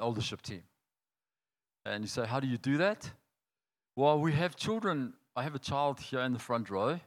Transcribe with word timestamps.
eldership 0.00 0.42
team. 0.42 0.62
And 1.84 2.04
you 2.04 2.08
say, 2.08 2.26
How 2.26 2.40
do 2.40 2.46
you 2.46 2.58
do 2.58 2.78
that? 2.78 3.10
Well, 3.96 4.20
we 4.20 4.32
have 4.32 4.56
children. 4.56 5.14
I 5.36 5.42
have 5.42 5.54
a 5.54 5.58
child 5.58 6.00
here 6.00 6.20
in 6.20 6.32
the 6.32 6.38
front 6.38 6.70
row 6.70 6.98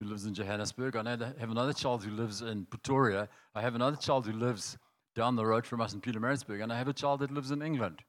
who 0.00 0.08
lives 0.08 0.24
in 0.24 0.34
Johannesburg. 0.34 0.96
I 0.96 1.02
have 1.38 1.50
another 1.50 1.72
child 1.72 2.04
who 2.04 2.10
lives 2.10 2.40
in 2.42 2.66
Pretoria. 2.66 3.28
I 3.54 3.60
have 3.60 3.74
another 3.74 3.96
child 3.96 4.26
who 4.26 4.32
lives 4.32 4.78
down 5.14 5.36
the 5.36 5.44
road 5.44 5.66
from 5.66 5.80
us 5.80 5.92
in 5.92 6.00
Pietermaritzburg. 6.00 6.62
And 6.62 6.72
I 6.72 6.78
have 6.78 6.88
a 6.88 6.92
child 6.92 7.20
that 7.20 7.30
lives 7.30 7.50
in 7.50 7.62
England. 7.62 8.02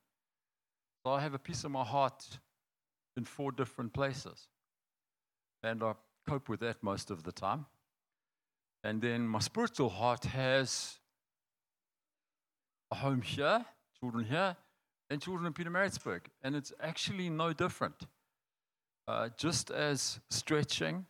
So 1.04 1.12
I 1.12 1.22
have 1.22 1.34
a 1.34 1.40
piece 1.40 1.64
of 1.64 1.72
my 1.72 1.84
heart 1.84 2.40
in 3.18 3.26
four 3.26 3.52
different 3.52 3.94
places. 3.94 4.48
And 5.64 5.84
I 5.84 5.94
cope 6.28 6.48
with 6.48 6.60
that 6.62 6.82
most 6.82 7.12
of 7.12 7.24
the 7.24 7.32
time. 7.32 7.66
And 8.84 9.02
then 9.02 9.28
my 9.28 9.40
spiritual 9.40 9.90
heart 9.90 10.26
has 10.26 11.00
a 12.92 12.96
home 12.96 13.22
here, 13.22 13.66
children 14.02 14.26
here, 14.26 14.56
and 15.10 15.22
children 15.22 15.46
in 15.46 15.54
Peter 15.54 15.70
Pietermaritzburg. 15.70 16.22
And 16.42 16.56
it's 16.56 16.74
actually 16.82 17.30
no 17.30 17.54
different. 17.54 18.08
Uh, 19.08 19.30
just 19.38 19.70
as 19.72 20.20
stretching, 20.30 21.06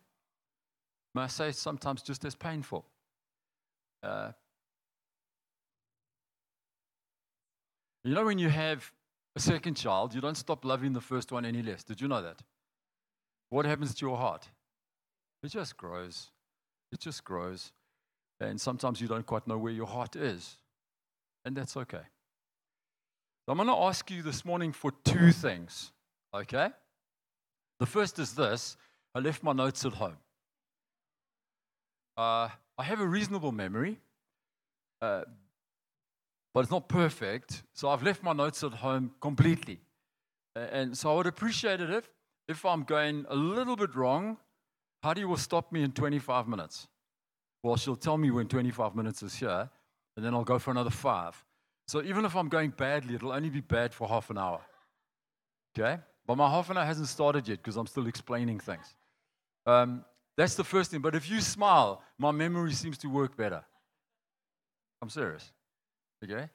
may 1.14 1.22
I 1.22 1.26
say 1.28 1.52
sometimes 1.52 2.02
just 2.02 2.24
as 2.24 2.34
painful. 2.34 2.84
Uh, 4.02 4.32
you 8.04 8.14
know, 8.14 8.24
when 8.24 8.38
you 8.38 8.48
have 8.48 8.92
a 9.36 9.40
second 9.40 9.74
child, 9.74 10.14
you 10.14 10.20
don't 10.20 10.36
stop 10.36 10.64
loving 10.64 10.92
the 10.92 11.00
first 11.00 11.32
one 11.32 11.44
any 11.44 11.62
less. 11.62 11.84
Did 11.84 12.00
you 12.00 12.08
know 12.08 12.22
that? 12.22 12.42
What 13.50 13.64
happens 13.64 13.94
to 13.94 14.06
your 14.06 14.16
heart? 14.16 14.48
It 15.42 15.48
just 15.48 15.76
grows. 15.76 16.30
It 16.90 17.00
just 17.00 17.24
grows. 17.24 17.72
And 18.40 18.60
sometimes 18.60 19.00
you 19.00 19.08
don't 19.08 19.24
quite 19.24 19.46
know 19.46 19.58
where 19.58 19.72
your 19.72 19.86
heart 19.86 20.16
is. 20.16 20.56
And 21.44 21.56
that's 21.56 21.76
okay. 21.76 22.02
I'm 23.48 23.56
going 23.56 23.68
to 23.68 23.74
ask 23.74 24.10
you 24.10 24.22
this 24.22 24.44
morning 24.44 24.72
for 24.72 24.92
two 25.04 25.32
things, 25.32 25.90
okay? 26.32 26.70
The 27.80 27.86
first 27.86 28.18
is 28.18 28.34
this 28.34 28.76
I 29.14 29.18
left 29.18 29.42
my 29.42 29.52
notes 29.52 29.84
at 29.84 29.94
home. 29.94 30.16
Uh, 32.16 32.48
I 32.78 32.84
have 32.84 33.00
a 33.00 33.06
reasonable 33.06 33.50
memory, 33.50 33.98
uh, 35.00 35.22
but 36.54 36.60
it's 36.60 36.70
not 36.70 36.88
perfect. 36.88 37.64
So 37.74 37.88
I've 37.88 38.02
left 38.02 38.22
my 38.22 38.32
notes 38.32 38.62
at 38.62 38.72
home 38.72 39.12
completely. 39.20 39.80
And 40.54 40.96
so 40.96 41.12
I 41.12 41.16
would 41.16 41.26
appreciate 41.26 41.80
it 41.80 41.90
if, 41.90 42.08
if 42.48 42.64
I'm 42.64 42.84
going 42.84 43.24
a 43.28 43.34
little 43.34 43.76
bit 43.76 43.94
wrong, 43.96 44.36
Heidi 45.02 45.24
will 45.24 45.36
stop 45.36 45.72
me 45.72 45.82
in 45.82 45.92
25 45.92 46.46
minutes. 46.46 46.86
Well, 47.62 47.76
she'll 47.76 47.96
tell 47.96 48.18
me 48.18 48.30
when 48.30 48.46
25 48.46 48.94
minutes 48.94 49.22
is 49.22 49.34
here, 49.34 49.70
and 50.16 50.24
then 50.24 50.34
I'll 50.34 50.44
go 50.44 50.58
for 50.58 50.70
another 50.70 50.90
five. 50.90 51.42
So 51.86 52.02
even 52.02 52.24
if 52.24 52.34
I'm 52.36 52.48
going 52.48 52.70
badly, 52.70 53.14
it'll 53.14 53.32
only 53.32 53.50
be 53.50 53.60
bad 53.60 53.92
for 53.92 54.08
half 54.08 54.30
an 54.30 54.38
hour. 54.38 54.60
Okay? 55.76 56.00
But 56.26 56.36
my 56.36 56.48
half 56.48 56.70
an 56.70 56.76
hour 56.76 56.84
hasn't 56.84 57.08
started 57.08 57.48
yet 57.48 57.58
because 57.58 57.76
I'm 57.76 57.86
still 57.86 58.06
explaining 58.06 58.60
things. 58.60 58.94
Um, 59.66 60.04
that's 60.36 60.54
the 60.54 60.64
first 60.64 60.90
thing. 60.90 61.00
But 61.00 61.14
if 61.14 61.28
you 61.28 61.40
smile, 61.40 62.02
my 62.18 62.30
memory 62.30 62.72
seems 62.72 62.98
to 62.98 63.08
work 63.08 63.36
better. 63.36 63.62
I'm 65.00 65.10
serious. 65.10 65.50
Okay? 66.24 66.48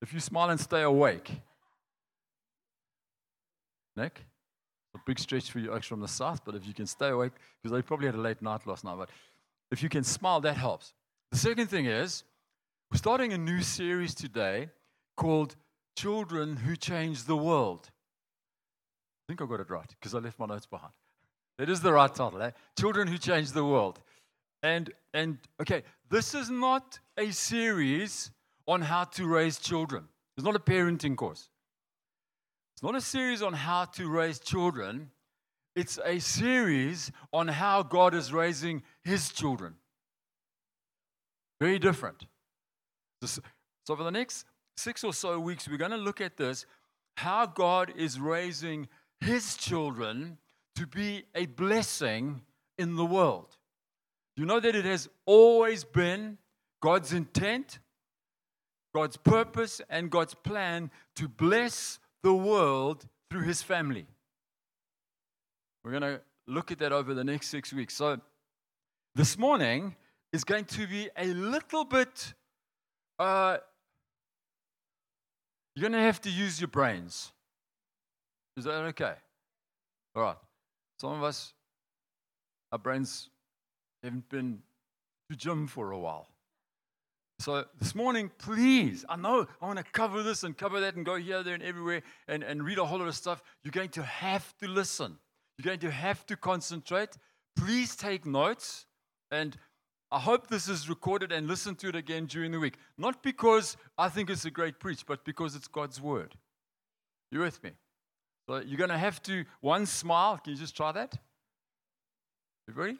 If 0.00 0.12
you 0.12 0.20
smile 0.20 0.50
and 0.50 0.60
stay 0.60 0.82
awake. 0.82 1.30
Nick? 3.96 4.24
A 4.94 4.98
big 5.06 5.18
stretch 5.18 5.50
for 5.50 5.58
you 5.58 5.74
actually 5.74 5.94
from 5.94 6.00
the 6.00 6.08
south, 6.08 6.44
but 6.44 6.54
if 6.54 6.66
you 6.66 6.74
can 6.74 6.86
stay 6.86 7.08
awake, 7.08 7.32
because 7.62 7.74
they 7.74 7.82
probably 7.82 8.06
had 8.06 8.14
a 8.14 8.20
late 8.20 8.42
night 8.42 8.66
last 8.66 8.84
night, 8.84 8.96
but 8.98 9.08
if 9.70 9.82
you 9.82 9.88
can 9.88 10.04
smile, 10.04 10.40
that 10.42 10.56
helps. 10.56 10.92
The 11.30 11.38
second 11.38 11.68
thing 11.68 11.86
is, 11.86 12.24
we're 12.92 12.98
starting 12.98 13.32
a 13.32 13.38
new 13.38 13.62
series 13.62 14.14
today 14.14 14.68
called 15.16 15.56
Children 15.96 16.56
Who 16.56 16.76
Change 16.76 17.24
the 17.24 17.36
World. 17.36 17.88
I 17.88 19.22
think 19.28 19.40
I 19.40 19.46
got 19.46 19.60
it 19.60 19.70
right 19.70 19.88
because 19.88 20.14
I 20.14 20.18
left 20.18 20.38
my 20.38 20.44
notes 20.44 20.66
behind. 20.66 20.92
It 21.58 21.70
is 21.70 21.80
the 21.80 21.94
right 21.94 22.14
title, 22.14 22.42
eh? 22.42 22.50
Children 22.78 23.08
Who 23.08 23.16
Change 23.16 23.52
the 23.52 23.64
World. 23.64 23.98
And 24.62 24.92
and 25.14 25.38
okay, 25.58 25.84
this 26.10 26.34
is 26.34 26.50
not 26.50 26.98
a 27.16 27.30
series 27.30 28.30
on 28.68 28.82
how 28.82 29.04
to 29.04 29.26
raise 29.26 29.58
children. 29.58 30.04
It's 30.36 30.44
not 30.44 30.54
a 30.54 30.58
parenting 30.60 31.16
course. 31.16 31.48
It's 32.74 32.82
not 32.82 32.94
a 32.94 33.00
series 33.00 33.40
on 33.40 33.54
how 33.54 33.86
to 33.86 34.06
raise 34.06 34.38
children. 34.38 35.10
It's 35.74 35.98
a 36.04 36.18
series 36.18 37.10
on 37.32 37.48
how 37.48 37.84
God 37.84 38.12
is 38.12 38.34
raising 38.34 38.82
his 39.02 39.30
children. 39.30 39.76
Very 41.58 41.78
different. 41.78 42.26
So, 43.26 43.96
for 43.96 44.04
the 44.04 44.10
next 44.10 44.46
six 44.76 45.04
or 45.04 45.12
so 45.12 45.38
weeks, 45.38 45.68
we're 45.68 45.76
going 45.76 45.90
to 45.90 45.96
look 45.96 46.20
at 46.20 46.36
this 46.36 46.66
how 47.16 47.46
God 47.46 47.92
is 47.96 48.18
raising 48.18 48.88
his 49.20 49.56
children 49.56 50.38
to 50.76 50.86
be 50.86 51.24
a 51.34 51.46
blessing 51.46 52.42
in 52.78 52.96
the 52.96 53.04
world. 53.04 53.56
You 54.36 54.46
know 54.46 54.60
that 54.60 54.74
it 54.74 54.86
has 54.86 55.08
always 55.26 55.84
been 55.84 56.38
God's 56.80 57.12
intent 57.12 57.78
God's 58.94 59.16
purpose 59.16 59.80
and 59.88 60.10
God's 60.10 60.34
plan 60.34 60.90
to 61.16 61.28
bless 61.28 61.98
the 62.22 62.34
world 62.34 63.06
through 63.30 63.42
his 63.42 63.62
family. 63.62 64.06
We're 65.82 65.92
going 65.92 66.02
to 66.02 66.20
look 66.46 66.70
at 66.70 66.78
that 66.78 66.92
over 66.92 67.14
the 67.14 67.24
next 67.24 67.48
six 67.48 67.72
weeks. 67.72 67.94
So, 67.94 68.20
this 69.14 69.36
morning 69.36 69.96
is 70.32 70.44
going 70.44 70.64
to 70.66 70.86
be 70.86 71.08
a 71.16 71.26
little 71.26 71.84
bit, 71.84 72.34
uh, 73.22 73.58
you're 75.74 75.88
going 75.88 75.92
to 75.92 76.06
have 76.06 76.20
to 76.22 76.30
use 76.30 76.60
your 76.60 76.68
brains. 76.68 77.32
Is 78.56 78.64
that 78.64 78.72
okay? 78.72 79.14
All 80.14 80.22
right. 80.22 80.36
Some 81.00 81.12
of 81.12 81.22
us, 81.22 81.54
our 82.70 82.78
brains 82.78 83.30
haven't 84.02 84.28
been 84.28 84.58
to 85.30 85.36
gym 85.36 85.66
for 85.66 85.92
a 85.92 85.98
while. 85.98 86.28
So 87.38 87.64
this 87.80 87.94
morning, 87.94 88.30
please, 88.38 89.04
I 89.08 89.16
know 89.16 89.46
I 89.60 89.66
want 89.66 89.78
to 89.78 89.84
cover 89.84 90.22
this 90.22 90.44
and 90.44 90.56
cover 90.56 90.80
that 90.80 90.94
and 90.94 91.04
go 91.04 91.16
here, 91.16 91.42
there, 91.42 91.54
and 91.54 91.62
everywhere 91.62 92.02
and, 92.28 92.42
and 92.44 92.62
read 92.62 92.78
a 92.78 92.84
whole 92.84 92.98
lot 92.98 93.08
of 93.08 93.16
stuff. 93.16 93.42
You're 93.64 93.72
going 93.72 93.88
to 93.90 94.02
have 94.02 94.54
to 94.58 94.68
listen. 94.68 95.16
You're 95.58 95.64
going 95.64 95.80
to 95.80 95.90
have 95.90 96.24
to 96.26 96.36
concentrate. 96.36 97.16
Please 97.56 97.96
take 97.96 98.26
notes. 98.26 98.86
And 99.30 99.56
I 100.12 100.20
hope 100.20 100.48
this 100.48 100.68
is 100.68 100.90
recorded 100.90 101.32
and 101.32 101.48
listen 101.48 101.74
to 101.76 101.88
it 101.88 101.96
again 101.96 102.26
during 102.26 102.52
the 102.52 102.60
week. 102.60 102.76
Not 102.98 103.22
because 103.22 103.78
I 103.96 104.10
think 104.10 104.28
it's 104.28 104.44
a 104.44 104.50
great 104.50 104.78
preach, 104.78 105.06
but 105.06 105.24
because 105.24 105.56
it's 105.56 105.66
God's 105.66 106.02
word. 106.02 106.36
You 107.30 107.40
with 107.40 107.62
me? 107.64 107.70
So 108.46 108.58
you're 108.58 108.76
going 108.76 108.90
to 108.90 108.98
have 108.98 109.22
to, 109.22 109.46
one, 109.62 109.86
smile. 109.86 110.36
Can 110.36 110.52
you 110.52 110.58
just 110.58 110.76
try 110.76 110.92
that? 110.92 111.16
Everybody? 112.68 112.98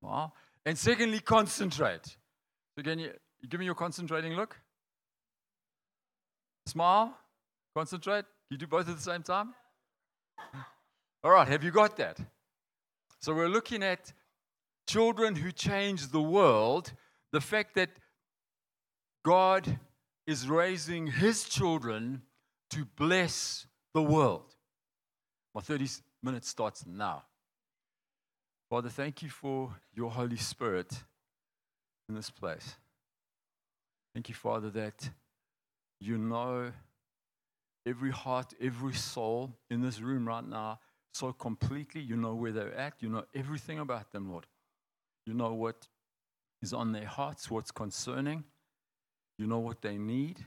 Smile. 0.00 0.34
And 0.66 0.76
secondly, 0.76 1.20
concentrate. 1.20 2.04
So 2.04 2.80
again, 2.80 2.98
you, 2.98 3.10
you 3.40 3.48
give 3.48 3.58
me 3.58 3.64
your 3.64 3.74
concentrating 3.74 4.34
look. 4.34 4.54
Smile. 6.66 7.16
Concentrate. 7.74 8.26
You 8.50 8.58
do 8.58 8.66
both 8.66 8.86
at 8.90 8.96
the 8.96 9.02
same 9.02 9.22
time? 9.22 9.54
All 11.24 11.30
right, 11.30 11.48
have 11.48 11.64
you 11.64 11.70
got 11.70 11.96
that? 11.96 12.18
So 13.20 13.32
we're 13.32 13.48
looking 13.48 13.82
at 13.82 14.12
children 14.86 15.36
who 15.36 15.52
change 15.52 16.08
the 16.08 16.20
world, 16.20 16.92
the 17.32 17.40
fact 17.40 17.74
that 17.74 17.90
God 19.24 19.78
is 20.26 20.48
raising 20.48 21.06
his 21.06 21.44
children 21.44 22.22
to 22.70 22.84
bless 22.96 23.66
the 23.92 24.02
world. 24.02 24.54
My 25.54 25.60
30 25.60 25.86
minutes 26.22 26.48
starts 26.48 26.84
now. 26.86 27.24
Father, 28.70 28.88
thank 28.88 29.22
you 29.22 29.28
for 29.28 29.74
your 29.94 30.10
Holy 30.10 30.36
Spirit 30.36 30.92
in 32.08 32.14
this 32.14 32.30
place. 32.30 32.76
Thank 34.14 34.28
you, 34.28 34.34
Father, 34.34 34.70
that 34.70 35.10
you 36.00 36.18
know 36.18 36.72
every 37.86 38.10
heart, 38.10 38.54
every 38.60 38.94
soul 38.94 39.52
in 39.70 39.80
this 39.80 40.00
room 40.00 40.26
right 40.26 40.46
now 40.46 40.80
so 41.12 41.32
completely. 41.32 42.00
You 42.00 42.16
know 42.16 42.34
where 42.34 42.52
they're 42.52 42.74
at. 42.74 42.94
You 43.00 43.08
know 43.08 43.24
everything 43.34 43.78
about 43.78 44.12
them, 44.12 44.30
Lord. 44.30 44.46
You 45.26 45.34
know 45.34 45.54
what 45.54 45.88
is 46.62 46.72
on 46.72 46.92
their 46.92 47.06
hearts, 47.06 47.50
what's 47.50 47.70
concerning. 47.70 48.44
You 49.38 49.46
know 49.46 49.58
what 49.58 49.82
they 49.82 49.98
need. 49.98 50.44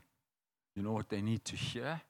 You 0.75 0.83
know 0.83 0.91
what 0.91 1.09
they 1.09 1.21
need 1.21 1.43
to 1.45 1.55
hear. 1.55 2.01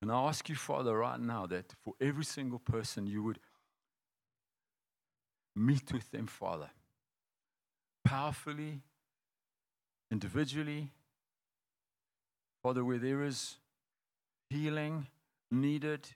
And 0.00 0.10
I 0.10 0.26
ask 0.28 0.48
you, 0.48 0.56
Father, 0.56 0.96
right 0.96 1.20
now 1.20 1.46
that 1.46 1.72
for 1.84 1.94
every 2.00 2.24
single 2.24 2.58
person 2.58 3.06
you 3.06 3.22
would 3.22 3.38
meet 5.54 5.92
with 5.92 6.10
them, 6.10 6.26
Father 6.26 6.70
powerfully, 8.04 8.82
individually. 10.10 10.90
Father, 12.62 12.84
where 12.84 12.98
there 12.98 13.22
is 13.22 13.56
healing 14.50 15.06
needed, 15.50 16.08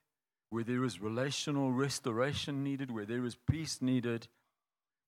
where 0.51 0.65
there 0.65 0.85
is 0.85 1.01
relational 1.01 1.73
restoration 1.73 2.63
needed, 2.63 2.91
where 2.91 3.05
there 3.05 3.25
is 3.25 3.37
peace 3.51 3.83
needed, 3.83 4.29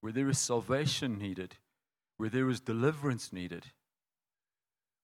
where 0.00 0.12
there 0.12 0.28
is 0.28 0.38
salvation 0.38 1.18
needed, 1.18 1.56
where 2.16 2.28
there 2.28 2.48
is 2.48 2.60
deliverance 2.60 3.32
needed, 3.32 3.66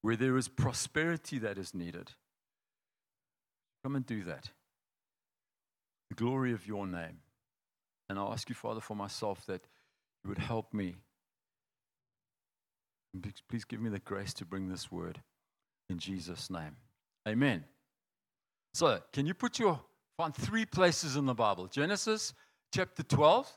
where 0.02 0.16
there 0.16 0.36
is 0.36 0.48
prosperity 0.48 1.38
that 1.38 1.58
is 1.58 1.74
needed. 1.74 2.12
Come 3.82 3.96
and 3.96 4.04
do 4.04 4.24
that. 4.24 4.50
The 6.10 6.16
glory 6.16 6.52
of 6.52 6.66
your 6.66 6.86
name. 6.86 7.20
And 8.08 8.18
I 8.18 8.22
ask 8.24 8.48
you, 8.48 8.54
Father, 8.54 8.80
for 8.80 8.96
myself 8.96 9.46
that 9.46 9.62
you 10.22 10.28
would 10.28 10.38
help 10.38 10.74
me. 10.74 10.96
Please 13.48 13.64
give 13.64 13.80
me 13.80 13.90
the 13.90 14.00
grace 14.00 14.34
to 14.34 14.44
bring 14.44 14.68
this 14.68 14.90
word 14.90 15.20
in 15.88 15.98
Jesus' 15.98 16.50
name. 16.50 16.76
Amen. 17.26 17.64
So, 18.74 19.00
can 19.12 19.26
you 19.26 19.34
put 19.34 19.58
your 19.58 19.80
find 20.16 20.34
three 20.34 20.64
places 20.64 21.16
in 21.16 21.26
the 21.26 21.34
Bible? 21.34 21.66
Genesis 21.66 22.34
chapter 22.72 23.02
12, 23.02 23.50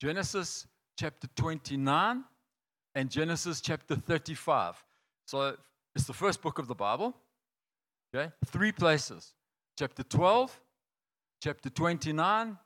Genesis 0.00 0.66
chapter 0.98 1.28
29, 1.36 2.24
and 2.94 3.10
Genesis 3.10 3.60
chapter 3.60 3.96
35. 3.96 4.82
So, 5.26 5.56
it's 5.94 6.06
the 6.06 6.12
first 6.12 6.42
book 6.42 6.58
of 6.58 6.66
the 6.66 6.74
Bible. 6.74 7.14
Okay? 8.14 8.32
Three 8.46 8.72
places. 8.72 9.32
Chapter 9.78 10.02
12, 10.02 10.60
chapter 11.42 11.70
29, 11.70 12.58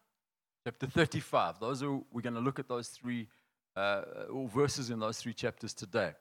chapter 0.67 0.87
35. 0.87 1.61
Those 1.61 1.83
are 1.83 1.93
we're 2.13 2.21
going 2.23 2.35
to 2.35 2.41
look 2.41 2.59
at 2.59 2.69
those 2.69 2.89
three 2.89 3.29
uh, 3.77 4.03
verses 4.55 4.91
in 4.91 4.99
those 4.99 5.19
three 5.19 5.33
chapters 5.33 5.73
today. 5.73 6.13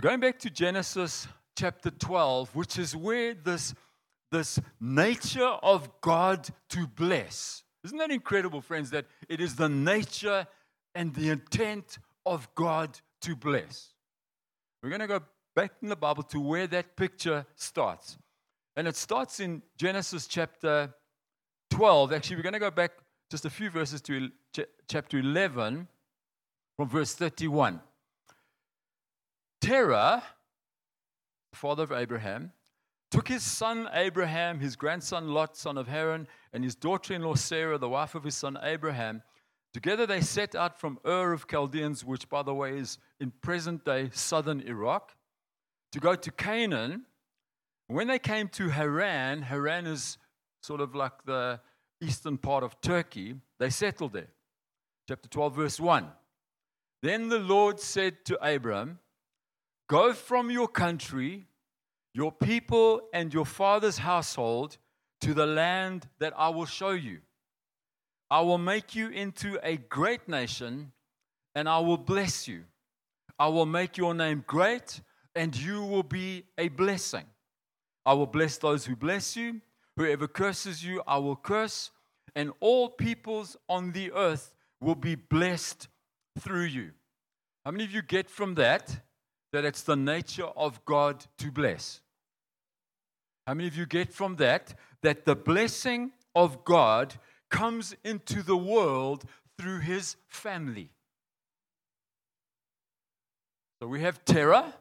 Going 0.00 0.20
back 0.20 0.38
to 0.38 0.50
Genesis 0.50 1.28
chapter 1.56 1.90
12, 1.90 2.54
which 2.56 2.78
is 2.78 2.96
where 2.96 3.34
this, 3.34 3.74
this 4.30 4.58
nature 4.80 5.44
of 5.44 5.88
God 6.00 6.48
to 6.70 6.86
bless. 6.86 7.62
Isn't 7.84 7.98
that 7.98 8.10
incredible, 8.10 8.60
friends, 8.60 8.90
that 8.90 9.06
it 9.28 9.40
is 9.40 9.56
the 9.56 9.68
nature 9.68 10.46
and 10.94 11.14
the 11.14 11.30
intent 11.30 11.98
of 12.26 12.54
God 12.54 12.98
to 13.22 13.34
bless? 13.34 13.94
We're 14.82 14.90
going 14.90 15.00
to 15.00 15.06
go 15.06 15.20
back 15.54 15.72
in 15.82 15.88
the 15.88 15.96
Bible 15.96 16.22
to 16.24 16.40
where 16.40 16.66
that 16.68 16.96
picture 16.96 17.46
starts. 17.54 18.18
And 18.76 18.86
it 18.86 18.96
starts 18.96 19.40
in 19.40 19.62
Genesis 19.76 20.26
chapter 20.26 20.94
12. 21.70 22.12
Actually, 22.12 22.36
we're 22.36 22.42
going 22.42 22.52
to 22.54 22.58
go 22.58 22.70
back 22.70 22.92
just 23.30 23.44
a 23.44 23.50
few 23.50 23.70
verses 23.70 24.00
to 24.02 24.30
chapter 24.88 25.18
11 25.18 25.88
from 26.76 26.88
verse 26.88 27.14
31. 27.14 27.80
Terah, 29.60 30.22
father 31.52 31.82
of 31.82 31.92
Abraham, 31.92 32.52
took 33.10 33.28
his 33.28 33.42
son 33.42 33.88
Abraham, 33.92 34.60
his 34.60 34.76
grandson 34.76 35.28
Lot, 35.28 35.56
son 35.56 35.76
of 35.76 35.88
Haran, 35.88 36.28
and 36.52 36.62
his 36.62 36.74
daughter 36.74 37.14
in 37.14 37.22
law 37.22 37.34
Sarah, 37.34 37.78
the 37.78 37.88
wife 37.88 38.14
of 38.14 38.24
his 38.24 38.36
son 38.36 38.58
Abraham. 38.62 39.22
Together 39.72 40.06
they 40.06 40.20
set 40.20 40.54
out 40.54 40.80
from 40.80 40.98
Ur 41.06 41.32
of 41.32 41.46
Chaldeans, 41.48 42.04
which, 42.04 42.28
by 42.28 42.42
the 42.42 42.54
way, 42.54 42.78
is 42.78 42.98
in 43.20 43.30
present 43.42 43.84
day 43.84 44.10
southern 44.12 44.60
Iraq, 44.60 45.14
to 45.92 46.00
go 46.00 46.14
to 46.14 46.30
Canaan. 46.30 47.04
When 47.88 48.06
they 48.06 48.18
came 48.18 48.48
to 48.50 48.68
Haran, 48.68 49.42
Haran 49.42 49.86
is 49.86 50.18
sort 50.62 50.80
of 50.80 50.94
like 50.94 51.24
the 51.24 51.60
eastern 52.00 52.38
part 52.38 52.64
of 52.64 52.80
Turkey, 52.80 53.34
they 53.58 53.70
settled 53.70 54.12
there. 54.12 54.30
Chapter 55.08 55.28
12, 55.28 55.56
verse 55.56 55.80
1. 55.80 56.06
Then 57.02 57.28
the 57.28 57.38
Lord 57.38 57.80
said 57.80 58.24
to 58.26 58.38
Abram, 58.44 58.98
Go 59.88 60.12
from 60.12 60.50
your 60.50 60.68
country, 60.68 61.46
your 62.12 62.32
people, 62.32 63.02
and 63.12 63.32
your 63.32 63.46
father's 63.46 63.98
household 63.98 64.78
to 65.20 65.34
the 65.34 65.46
land 65.46 66.08
that 66.18 66.32
I 66.36 66.48
will 66.48 66.66
show 66.66 66.90
you. 66.90 67.18
I 68.30 68.40
will 68.40 68.58
make 68.58 68.94
you 68.94 69.08
into 69.08 69.58
a 69.62 69.76
great 69.76 70.28
nation, 70.28 70.92
and 71.54 71.68
I 71.68 71.78
will 71.80 71.98
bless 71.98 72.46
you. 72.48 72.64
I 73.38 73.48
will 73.48 73.66
make 73.66 73.96
your 73.96 74.14
name 74.14 74.44
great, 74.46 75.00
and 75.34 75.56
you 75.56 75.82
will 75.82 76.02
be 76.02 76.44
a 76.58 76.68
blessing. 76.68 77.24
I 78.04 78.14
will 78.14 78.26
bless 78.26 78.58
those 78.58 78.84
who 78.86 78.96
bless 78.96 79.36
you. 79.36 79.60
Whoever 79.96 80.26
curses 80.28 80.84
you, 80.84 81.02
I 81.06 81.18
will 81.18 81.36
curse, 81.36 81.90
and 82.34 82.52
all 82.60 82.88
peoples 82.88 83.56
on 83.68 83.92
the 83.92 84.12
earth 84.12 84.52
will 84.80 84.94
be 84.94 85.14
blessed 85.14 85.88
through 86.38 86.64
you. 86.64 86.92
How 87.64 87.72
many 87.72 87.84
of 87.84 87.92
you 87.92 88.02
get 88.02 88.30
from 88.30 88.54
that 88.54 89.00
that 89.52 89.64
it's 89.64 89.82
the 89.82 89.96
nature 89.96 90.50
of 90.56 90.84
God 90.84 91.24
to 91.38 91.50
bless. 91.50 92.00
How 93.46 93.54
many 93.54 93.68
of 93.68 93.76
you 93.76 93.86
get 93.86 94.12
from 94.12 94.36
that 94.36 94.74
that 95.02 95.24
the 95.24 95.34
blessing 95.34 96.12
of 96.34 96.64
God 96.64 97.14
comes 97.50 97.94
into 98.04 98.42
the 98.42 98.56
world 98.56 99.24
through 99.58 99.80
his 99.80 100.16
family? 100.28 100.90
So 103.80 103.88
we 103.88 104.02
have 104.02 104.24
Terah. 104.24 104.74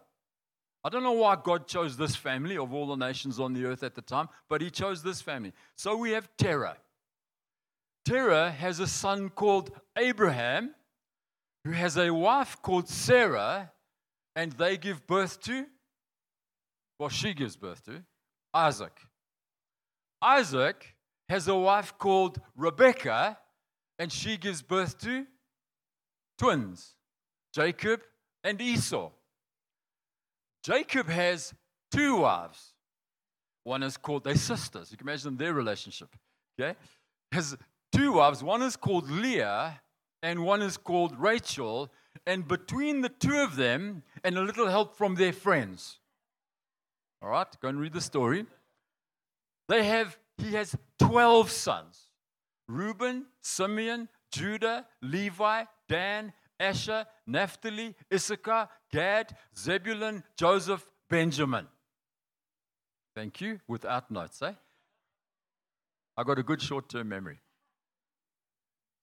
I 0.83 0.89
don't 0.89 1.04
know 1.04 1.13
why 1.13 1.38
God 1.42 1.68
chose 1.68 1.98
this 1.98 2.16
family 2.16 2.57
of 2.57 2.74
all 2.74 2.88
the 2.88 2.95
nations 2.95 3.39
on 3.39 3.54
the 3.54 3.66
earth 3.66 3.83
at 3.83 3.95
the 3.95 4.01
time, 4.01 4.30
but 4.48 4.62
he 4.62 4.69
chose 4.69 5.04
this 5.04 5.21
family. 5.21 5.54
So 5.75 5.98
we 5.98 6.12
have 6.12 6.30
Terah. 6.38 6.77
Terah 8.06 8.51
has 8.51 8.80
a 8.80 8.88
son 8.88 9.30
called 9.30 9.71
Abraham, 9.98 10.74
who 11.66 11.71
has 11.71 11.98
a 11.98 12.12
wife 12.12 12.62
called 12.62 12.88
Sarah, 12.88 13.71
and 14.39 14.53
they 14.53 14.77
give 14.77 15.06
birth 15.06 15.41
to, 15.41 15.65
well, 16.97 17.09
she 17.09 17.33
gives 17.33 17.57
birth 17.57 17.83
to 17.83 18.01
Isaac. 18.53 18.97
Isaac 20.21 20.95
has 21.27 21.50
a 21.50 21.56
wife 21.56 21.97
called 21.97 22.39
Rebecca, 22.56 23.38
and 24.00 24.09
she 24.09 24.38
gives 24.38 24.62
birth 24.62 24.97
to 25.00 25.25
twins, 26.38 26.95
Jacob 27.53 28.00
and 28.45 28.62
Esau. 28.62 29.09
Jacob 30.63 31.09
has 31.09 31.53
two 31.92 32.21
wives. 32.21 32.71
One 33.65 33.83
is 33.83 33.97
called, 33.97 34.24
they're 34.24 34.35
sisters. 34.35 34.89
You 34.89 34.97
can 34.97 35.09
imagine 35.09 35.35
their 35.35 35.53
relationship. 35.53 36.15
Okay? 36.57 36.77
Has 37.33 37.57
two 37.92 38.13
wives. 38.13 38.42
One 38.42 38.62
is 38.62 38.77
called 38.77 39.09
Leah, 39.09 39.81
and 40.21 40.44
one 40.44 40.62
is 40.62 40.77
called 40.77 41.19
Rachel. 41.19 41.92
And 42.25 42.48
between 42.48 43.01
the 43.01 43.10
two 43.10 43.38
of 43.38 43.56
them, 43.56 44.04
and 44.24 44.38
a 44.38 44.42
little 44.42 44.68
help 44.68 44.95
from 44.95 45.16
their 45.16 45.33
friends. 45.33 46.00
All 47.21 47.30
right, 47.30 47.48
go 47.62 47.68
and 47.69 47.80
read 47.80 47.94
the 47.94 48.01
story. 48.01 48.45
They 49.68 49.83
have, 49.83 50.18
he 50.38 50.54
has 50.54 50.75
12 51.00 51.51
sons 51.51 52.07
Reuben, 52.68 53.25
Simeon, 53.42 54.10
Judah, 54.31 54.86
Levi, 55.01 55.63
Dan, 55.88 56.33
Asher, 56.60 57.06
Naphtali, 57.25 57.95
Issachar, 58.13 58.69
Gad, 58.92 59.36
Zebulun, 59.57 60.24
Joseph, 60.38 60.86
Benjamin. 61.10 61.68
Thank 63.16 63.42
you. 63.42 63.59
Without 63.68 64.11
notes, 64.11 64.42
eh? 64.42 64.54
I 66.16 66.23
got 66.23 66.38
a 66.38 66.44
good 66.44 66.61
short 66.61 66.90
term 66.90 67.09
memory. 67.09 67.40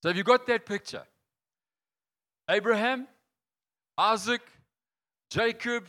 So, 0.02 0.10
have 0.10 0.16
you 0.16 0.24
got 0.24 0.46
that 0.46 0.66
picture? 0.66 1.02
Abraham, 2.48 3.08
Isaac, 3.98 4.42
Jacob 5.30 5.86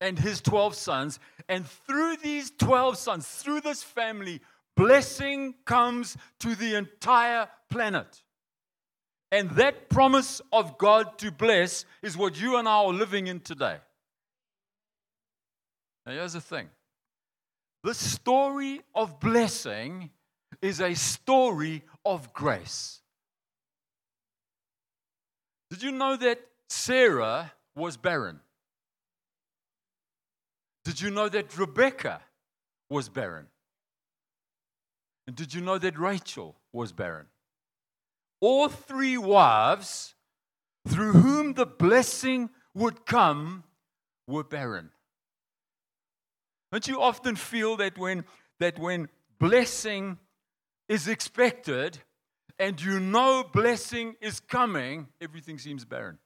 and 0.00 0.18
his 0.18 0.40
12 0.40 0.74
sons. 0.74 1.18
And 1.48 1.66
through 1.66 2.16
these 2.22 2.50
12 2.50 2.96
sons, 2.96 3.26
through 3.26 3.60
this 3.62 3.82
family, 3.82 4.40
blessing 4.76 5.54
comes 5.64 6.16
to 6.40 6.54
the 6.54 6.76
entire 6.76 7.48
planet. 7.68 8.22
And 9.30 9.50
that 9.52 9.90
promise 9.90 10.40
of 10.52 10.78
God 10.78 11.18
to 11.18 11.30
bless 11.30 11.84
is 12.02 12.16
what 12.16 12.40
you 12.40 12.56
and 12.56 12.68
I 12.68 12.72
are 12.72 12.92
living 12.92 13.26
in 13.26 13.40
today. 13.40 13.76
Now, 16.06 16.12
here's 16.12 16.32
the 16.32 16.40
thing 16.40 16.68
the 17.84 17.94
story 17.94 18.80
of 18.94 19.20
blessing 19.20 20.10
is 20.62 20.80
a 20.80 20.94
story 20.94 21.82
of 22.04 22.32
grace. 22.32 23.00
Did 25.70 25.82
you 25.82 25.92
know 25.92 26.16
that 26.16 26.40
Sarah 26.68 27.52
was 27.74 27.96
barren? 27.96 28.40
Did 30.84 31.00
you 31.00 31.10
know 31.10 31.28
that 31.28 31.56
Rebecca 31.56 32.22
was 32.88 33.08
barren? 33.08 33.46
And 35.26 35.36
did 35.36 35.52
you 35.52 35.60
know 35.60 35.76
that 35.76 35.98
Rachel 35.98 36.56
was 36.72 36.92
barren? 36.92 37.26
All 38.40 38.68
three 38.68 39.18
wives 39.18 40.14
through 40.86 41.12
whom 41.12 41.52
the 41.52 41.66
blessing 41.66 42.48
would 42.74 43.04
come 43.04 43.64
were 44.26 44.44
barren. 44.44 44.90
Don't 46.72 46.88
you 46.88 47.00
often 47.00 47.36
feel 47.36 47.76
that 47.76 47.98
when, 47.98 48.24
that 48.60 48.78
when 48.78 49.08
blessing 49.38 50.18
is 50.88 51.08
expected 51.08 51.98
and 52.58 52.80
you 52.80 53.00
know 53.00 53.44
blessing 53.52 54.16
is 54.20 54.40
coming, 54.40 55.08
everything 55.20 55.58
seems 55.58 55.84
barren? 55.84 56.18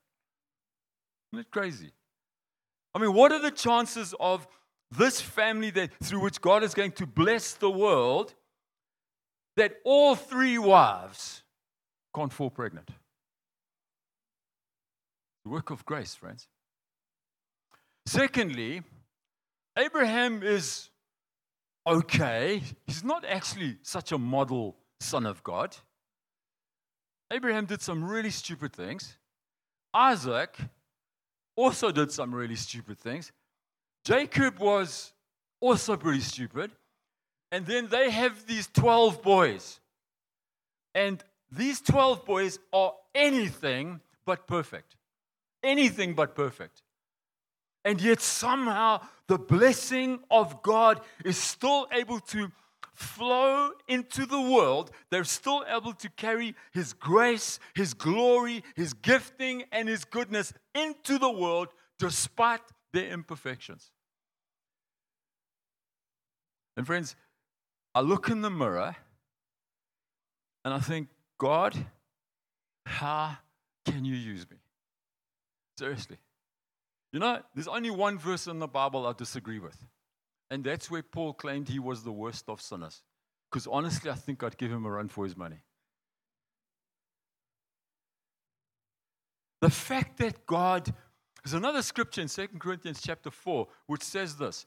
Isn't 1.32 1.46
it 1.46 1.50
crazy? 1.50 1.92
I 2.94 2.98
mean, 2.98 3.12
what 3.14 3.32
are 3.32 3.40
the 3.40 3.50
chances 3.50 4.14
of 4.20 4.46
this 4.90 5.20
family 5.20 5.70
that 5.70 5.90
through 6.02 6.20
which 6.20 6.40
God 6.40 6.62
is 6.62 6.74
going 6.74 6.92
to 6.92 7.06
bless 7.06 7.54
the 7.54 7.70
world 7.70 8.34
that 9.56 9.76
all 9.84 10.14
three 10.14 10.58
wives 10.58 11.42
can't 12.14 12.32
fall 12.32 12.50
pregnant? 12.50 12.90
The 15.44 15.50
work 15.50 15.70
of 15.70 15.84
grace, 15.84 16.14
friends. 16.14 16.48
Secondly, 18.06 18.82
Abraham 19.78 20.42
is 20.42 20.90
okay. 21.86 22.62
He's 22.86 23.02
not 23.02 23.24
actually 23.24 23.78
such 23.82 24.12
a 24.12 24.18
model 24.18 24.76
son 25.00 25.26
of 25.26 25.42
God. 25.42 25.76
Abraham 27.32 27.64
did 27.64 27.80
some 27.80 28.04
really 28.04 28.30
stupid 28.30 28.72
things. 28.74 29.16
Isaac 29.94 30.54
also 31.56 31.90
did 31.90 32.12
some 32.12 32.34
really 32.34 32.56
stupid 32.56 32.98
things. 32.98 33.32
Jacob 34.04 34.58
was 34.58 35.12
also 35.60 35.96
pretty 35.96 36.20
stupid. 36.20 36.70
And 37.50 37.66
then 37.66 37.88
they 37.88 38.10
have 38.10 38.46
these 38.46 38.66
12 38.68 39.22
boys. 39.22 39.80
And 40.94 41.22
these 41.50 41.80
12 41.80 42.24
boys 42.26 42.58
are 42.72 42.92
anything 43.14 44.00
but 44.26 44.46
perfect. 44.46 44.96
Anything 45.62 46.14
but 46.14 46.34
perfect. 46.34 46.82
And 47.84 48.00
yet, 48.00 48.20
somehow, 48.20 49.00
the 49.26 49.38
blessing 49.38 50.20
of 50.30 50.62
God 50.62 51.00
is 51.24 51.36
still 51.36 51.88
able 51.92 52.20
to 52.20 52.52
flow 52.94 53.70
into 53.88 54.26
the 54.26 54.40
world. 54.40 54.90
They're 55.10 55.24
still 55.24 55.64
able 55.68 55.92
to 55.94 56.08
carry 56.10 56.54
His 56.72 56.92
grace, 56.92 57.58
His 57.74 57.94
glory, 57.94 58.64
His 58.76 58.92
gifting, 58.94 59.64
and 59.72 59.88
His 59.88 60.04
goodness 60.04 60.52
into 60.74 61.18
the 61.18 61.30
world 61.30 61.68
despite 61.98 62.60
their 62.92 63.10
imperfections. 63.10 63.90
And, 66.76 66.86
friends, 66.86 67.16
I 67.94 68.00
look 68.00 68.28
in 68.28 68.40
the 68.40 68.50
mirror 68.50 68.96
and 70.64 70.72
I 70.72 70.78
think, 70.78 71.08
God, 71.38 71.76
how 72.86 73.36
can 73.84 74.04
you 74.04 74.14
use 74.14 74.48
me? 74.50 74.56
Seriously. 75.78 76.16
You 77.12 77.18
know, 77.18 77.40
there's 77.54 77.68
only 77.68 77.90
one 77.90 78.18
verse 78.18 78.46
in 78.46 78.58
the 78.58 78.66
Bible 78.66 79.06
I 79.06 79.12
disagree 79.12 79.58
with. 79.58 79.76
And 80.52 80.62
that's 80.62 80.90
where 80.90 81.02
Paul 81.02 81.32
claimed 81.32 81.70
he 81.70 81.78
was 81.78 82.02
the 82.02 82.12
worst 82.12 82.44
of 82.50 82.60
sinners. 82.60 83.00
Because 83.50 83.66
honestly, 83.66 84.10
I 84.10 84.14
think 84.14 84.42
I'd 84.42 84.58
give 84.58 84.70
him 84.70 84.84
a 84.84 84.90
run 84.90 85.08
for 85.08 85.24
his 85.24 85.34
money. 85.34 85.56
The 89.62 89.70
fact 89.70 90.18
that 90.18 90.44
God, 90.44 90.92
there's 91.42 91.54
another 91.54 91.80
scripture 91.80 92.20
in 92.20 92.28
2 92.28 92.48
Corinthians 92.58 93.00
chapter 93.00 93.30
4, 93.30 93.66
which 93.86 94.02
says 94.02 94.36
this 94.36 94.66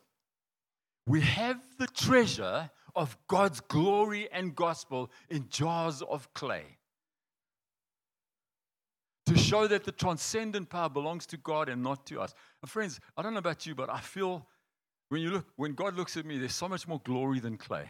We 1.06 1.22
have 1.22 1.62
the 1.78 1.86
treasure 1.86 2.72
of 2.96 3.16
God's 3.28 3.60
glory 3.60 4.28
and 4.32 4.56
gospel 4.56 5.12
in 5.30 5.50
jars 5.50 6.02
of 6.02 6.34
clay 6.34 6.80
to 9.28 9.38
show 9.38 9.68
that 9.68 9.84
the 9.84 9.92
transcendent 9.92 10.68
power 10.68 10.90
belongs 10.90 11.28
to 11.28 11.38
God 11.38 11.70
and 11.70 11.84
not 11.84 12.08
to 12.08 12.22
us. 12.22 12.34
And 12.64 12.72
friends, 12.72 13.00
I 13.16 13.22
don't 13.22 13.34
know 13.34 13.40
about 13.40 13.68
you, 13.68 13.76
but 13.76 13.92
I 13.92 14.00
feel 14.00 14.48
when 15.10 15.22
you 15.22 15.32
look, 15.32 15.46
when 15.56 15.74
God 15.74 15.96
looks 15.96 16.18
at 16.18 16.26
me, 16.26 16.38
there's 16.38 16.56
so 16.56 16.68
much 16.68 16.88
more 16.88 17.02
glory 17.04 17.40
than 17.40 17.58
clay. 17.58 17.88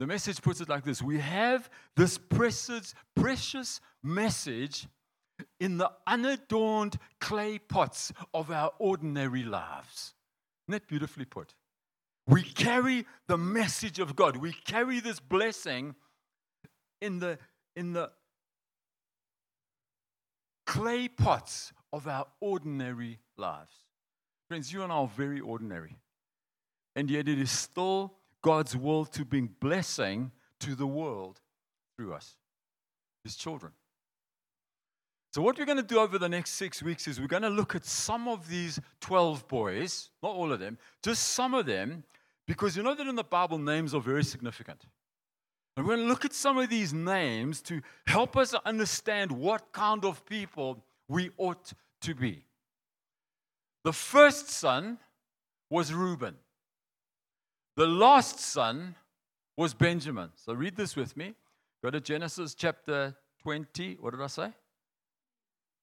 The 0.00 0.06
message 0.06 0.42
puts 0.42 0.60
it 0.60 0.68
like 0.68 0.84
this: 0.84 1.02
We 1.02 1.20
have 1.20 1.70
this 1.96 2.18
precious, 2.18 2.94
precious 3.14 3.80
message 4.02 4.88
in 5.60 5.78
the 5.78 5.90
unadorned 6.06 6.98
clay 7.20 7.58
pots 7.58 8.12
of 8.32 8.50
our 8.50 8.72
ordinary 8.78 9.42
lives. 9.42 10.14
Isn't 10.66 10.82
that 10.82 10.88
beautifully 10.88 11.24
put? 11.24 11.54
We 12.26 12.42
carry 12.42 13.06
the 13.28 13.36
message 13.36 13.98
of 13.98 14.16
God. 14.16 14.36
We 14.36 14.52
carry 14.52 15.00
this 15.00 15.20
blessing 15.20 15.94
in 17.00 17.18
the 17.18 17.38
in 17.76 17.92
the 17.92 18.10
clay 20.66 21.08
pots 21.08 21.72
of 21.92 22.08
our 22.08 22.26
ordinary 22.40 23.20
lives. 23.36 23.83
Friends, 24.54 24.72
you 24.72 24.84
and 24.84 24.92
I 24.92 24.94
are 24.98 25.08
very 25.08 25.40
ordinary. 25.40 25.96
And 26.94 27.10
yet 27.10 27.26
it 27.28 27.40
is 27.40 27.50
still 27.50 28.14
God's 28.40 28.76
will 28.76 29.04
to 29.06 29.24
bring 29.24 29.48
blessing 29.58 30.30
to 30.60 30.76
the 30.76 30.86
world 30.86 31.40
through 31.96 32.12
us, 32.12 32.36
His 33.24 33.34
children. 33.34 33.72
So, 35.32 35.42
what 35.42 35.58
we're 35.58 35.64
going 35.64 35.78
to 35.78 35.82
do 35.82 35.98
over 35.98 36.20
the 36.20 36.28
next 36.28 36.50
six 36.50 36.84
weeks 36.84 37.08
is 37.08 37.20
we're 37.20 37.26
going 37.26 37.42
to 37.42 37.50
look 37.50 37.74
at 37.74 37.84
some 37.84 38.28
of 38.28 38.48
these 38.48 38.78
12 39.00 39.48
boys, 39.48 40.10
not 40.22 40.36
all 40.36 40.52
of 40.52 40.60
them, 40.60 40.78
just 41.02 41.30
some 41.30 41.52
of 41.52 41.66
them, 41.66 42.04
because 42.46 42.76
you 42.76 42.84
know 42.84 42.94
that 42.94 43.08
in 43.08 43.16
the 43.16 43.24
Bible, 43.24 43.58
names 43.58 43.92
are 43.92 44.00
very 44.00 44.22
significant. 44.22 44.84
And 45.76 45.84
we're 45.84 45.96
going 45.96 46.06
to 46.06 46.12
look 46.12 46.24
at 46.24 46.32
some 46.32 46.58
of 46.58 46.70
these 46.70 46.94
names 46.94 47.60
to 47.62 47.82
help 48.06 48.36
us 48.36 48.54
understand 48.64 49.32
what 49.32 49.72
kind 49.72 50.04
of 50.04 50.24
people 50.24 50.84
we 51.08 51.30
ought 51.38 51.72
to 52.02 52.14
be. 52.14 52.44
The 53.84 53.92
first 53.92 54.48
son 54.48 54.98
was 55.70 55.92
Reuben. 55.92 56.36
The 57.76 57.86
last 57.86 58.40
son 58.40 58.94
was 59.56 59.74
Benjamin. 59.74 60.30
So 60.36 60.54
read 60.54 60.76
this 60.76 60.96
with 60.96 61.16
me. 61.16 61.34
Go 61.82 61.90
to 61.90 62.00
Genesis 62.00 62.54
chapter 62.54 63.14
20. 63.42 63.98
What 64.00 64.12
did 64.12 64.22
I 64.22 64.26
say? 64.28 64.48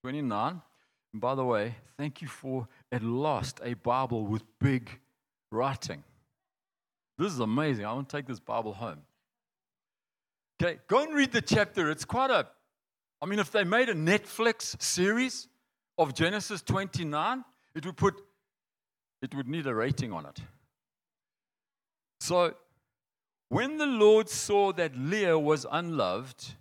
29. 0.04 0.62
And 1.14 1.22
by 1.22 1.36
the 1.36 1.46
way, 1.46 1.76
thank 1.98 2.22
you 2.22 2.28
for 2.28 2.68
at 2.92 3.04
last 3.04 3.60
a 3.64 3.76
Bible 3.76 4.26
with 4.26 4.44
big 4.60 4.90
writing. 5.52 6.04
This 7.18 7.34
is 7.34 7.40
amazing. 7.40 7.86
I 7.86 7.94
want 7.94 8.10
to 8.10 8.18
take 8.18 8.26
this 8.26 8.40
Bible 8.40 8.74
home. 8.74 9.02
Okay, 10.62 10.80
go 10.88 11.04
and 11.04 11.14
read 11.14 11.32
the 11.32 11.42
chapter. 11.42 11.92
It's 11.92 12.06
quite 12.06 12.32
a, 12.32 12.48
I 13.22 13.26
mean, 13.26 13.40
if 13.40 13.52
they 13.52 13.64
made 13.64 13.90
a 13.90 13.94
Netflix 13.94 14.82
series 14.82 15.48
of 15.98 16.16
Genesis 16.16 16.62
29, 16.62 17.44
it 17.76 17.86
would 17.86 17.98
put, 17.98 18.16
it 19.22 19.34
would 19.36 19.48
need 19.48 19.68
a 19.68 19.74
rating 19.74 20.12
on 20.12 20.26
it. 20.26 20.40
So, 22.20 22.56
when 23.50 23.78
the 23.78 23.86
Lord 23.86 24.30
saw 24.30 24.72
that 24.74 24.96
Leah 24.96 25.38
was 25.38 25.66
unloved, 25.72 26.54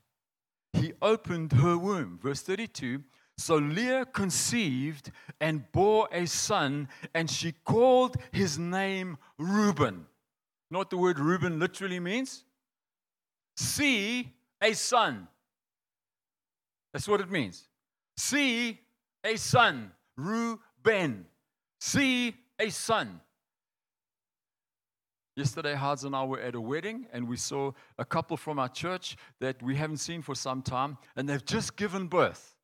he 0.73 0.93
opened 1.01 1.53
her 1.53 1.77
womb. 1.77 2.19
Verse 2.23 2.43
32 2.43 3.03
So 3.39 3.57
Leah 3.57 4.07
conceived 4.07 5.11
and 5.41 5.71
bore 5.73 6.09
a 6.13 6.27
son, 6.27 6.89
and 7.15 7.31
she 7.31 7.53
called 7.53 8.17
his 8.33 8.59
name 8.59 9.19
Reuben. 9.39 10.07
Not 10.71 10.91
the 10.91 10.97
word 10.97 11.19
Reuben 11.19 11.59
literally 11.59 12.01
means? 12.01 12.45
see 13.61 14.33
a 14.63 14.73
son. 14.73 15.29
That's 16.93 17.07
what 17.07 17.21
it 17.21 17.31
means. 17.31 17.69
See 18.17 18.81
a 19.25 19.37
son. 19.37 19.93
Reuben. 20.17 20.59
Ben, 20.83 21.27
see 21.81 22.35
a 22.59 22.71
son. 22.71 23.21
Yesterday, 25.37 25.75
Hards 25.75 26.05
and 26.05 26.15
I 26.15 26.25
were 26.25 26.41
at 26.41 26.55
a 26.55 26.61
wedding, 26.61 27.07
and 27.13 27.29
we 27.29 27.37
saw 27.37 27.73
a 27.99 28.05
couple 28.05 28.37
from 28.37 28.59
our 28.59 28.69
church 28.69 29.17
that 29.41 29.63
we 29.63 29.77
haven't 29.77 29.99
seen 29.99 30.23
for 30.23 30.35
some 30.35 30.61
time, 30.61 30.99
and 31.17 31.29
they've 31.29 31.45
just 31.45 31.77
given 31.77 32.09
birth. 32.09 32.55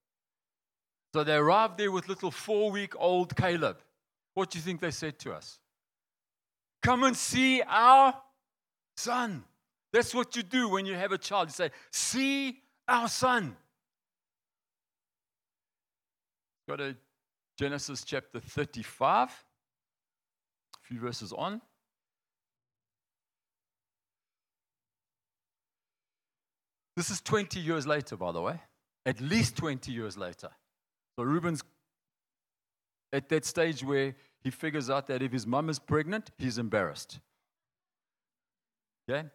So 1.14 1.25
they 1.25 1.35
arrived 1.35 1.78
there 1.78 1.90
with 1.90 2.08
little 2.08 2.30
four 2.30 2.70
week 2.70 2.92
old 2.99 3.35
Caleb. 3.37 3.78
What 4.35 4.50
do 4.50 4.58
you 4.58 4.62
think 4.62 4.80
they 4.80 4.90
said 4.90 5.18
to 5.20 5.32
us? 5.32 5.58
Come 6.82 7.04
and 7.04 7.16
see 7.16 7.62
our 7.62 8.14
son. 8.96 9.44
That's 9.92 10.14
what 10.14 10.37
you 10.37 10.42
do 10.42 10.68
when 10.68 10.85
you 10.85 10.94
have 10.94 11.12
a 11.12 11.18
child. 11.18 11.49
You 11.49 11.52
say, 11.52 11.70
See 11.90 12.61
our 12.87 13.08
son. 13.08 13.56
Go 16.68 16.76
to 16.76 16.96
Genesis 17.56 18.04
chapter 18.04 18.38
35, 18.38 19.28
a 19.28 19.32
few 20.82 21.00
verses 21.00 21.32
on. 21.32 21.62
This 26.96 27.10
is 27.10 27.20
20 27.20 27.60
years 27.60 27.86
later, 27.86 28.16
by 28.16 28.32
the 28.32 28.40
way. 28.40 28.60
At 29.04 29.20
least 29.20 29.56
20 29.56 29.92
years 29.92 30.16
later. 30.16 30.48
So 31.16 31.25
Reuben's 31.25 31.62
at 33.12 33.28
that 33.28 33.44
stage 33.44 33.82
where 33.84 34.14
he 34.42 34.50
figures 34.50 34.90
out 34.90 35.06
that 35.06 35.22
if 35.22 35.32
his 35.32 35.46
mum 35.46 35.70
is 35.70 35.78
pregnant, 35.78 36.30
he's 36.38 36.58
embarrassed. 36.58 37.20
Okay? 39.08 39.28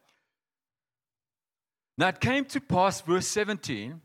Now 1.98 2.10
it 2.10 2.20
came 2.20 2.46
to 2.46 2.60
pass, 2.60 3.02
verse 3.02 3.28
17, 3.28 4.02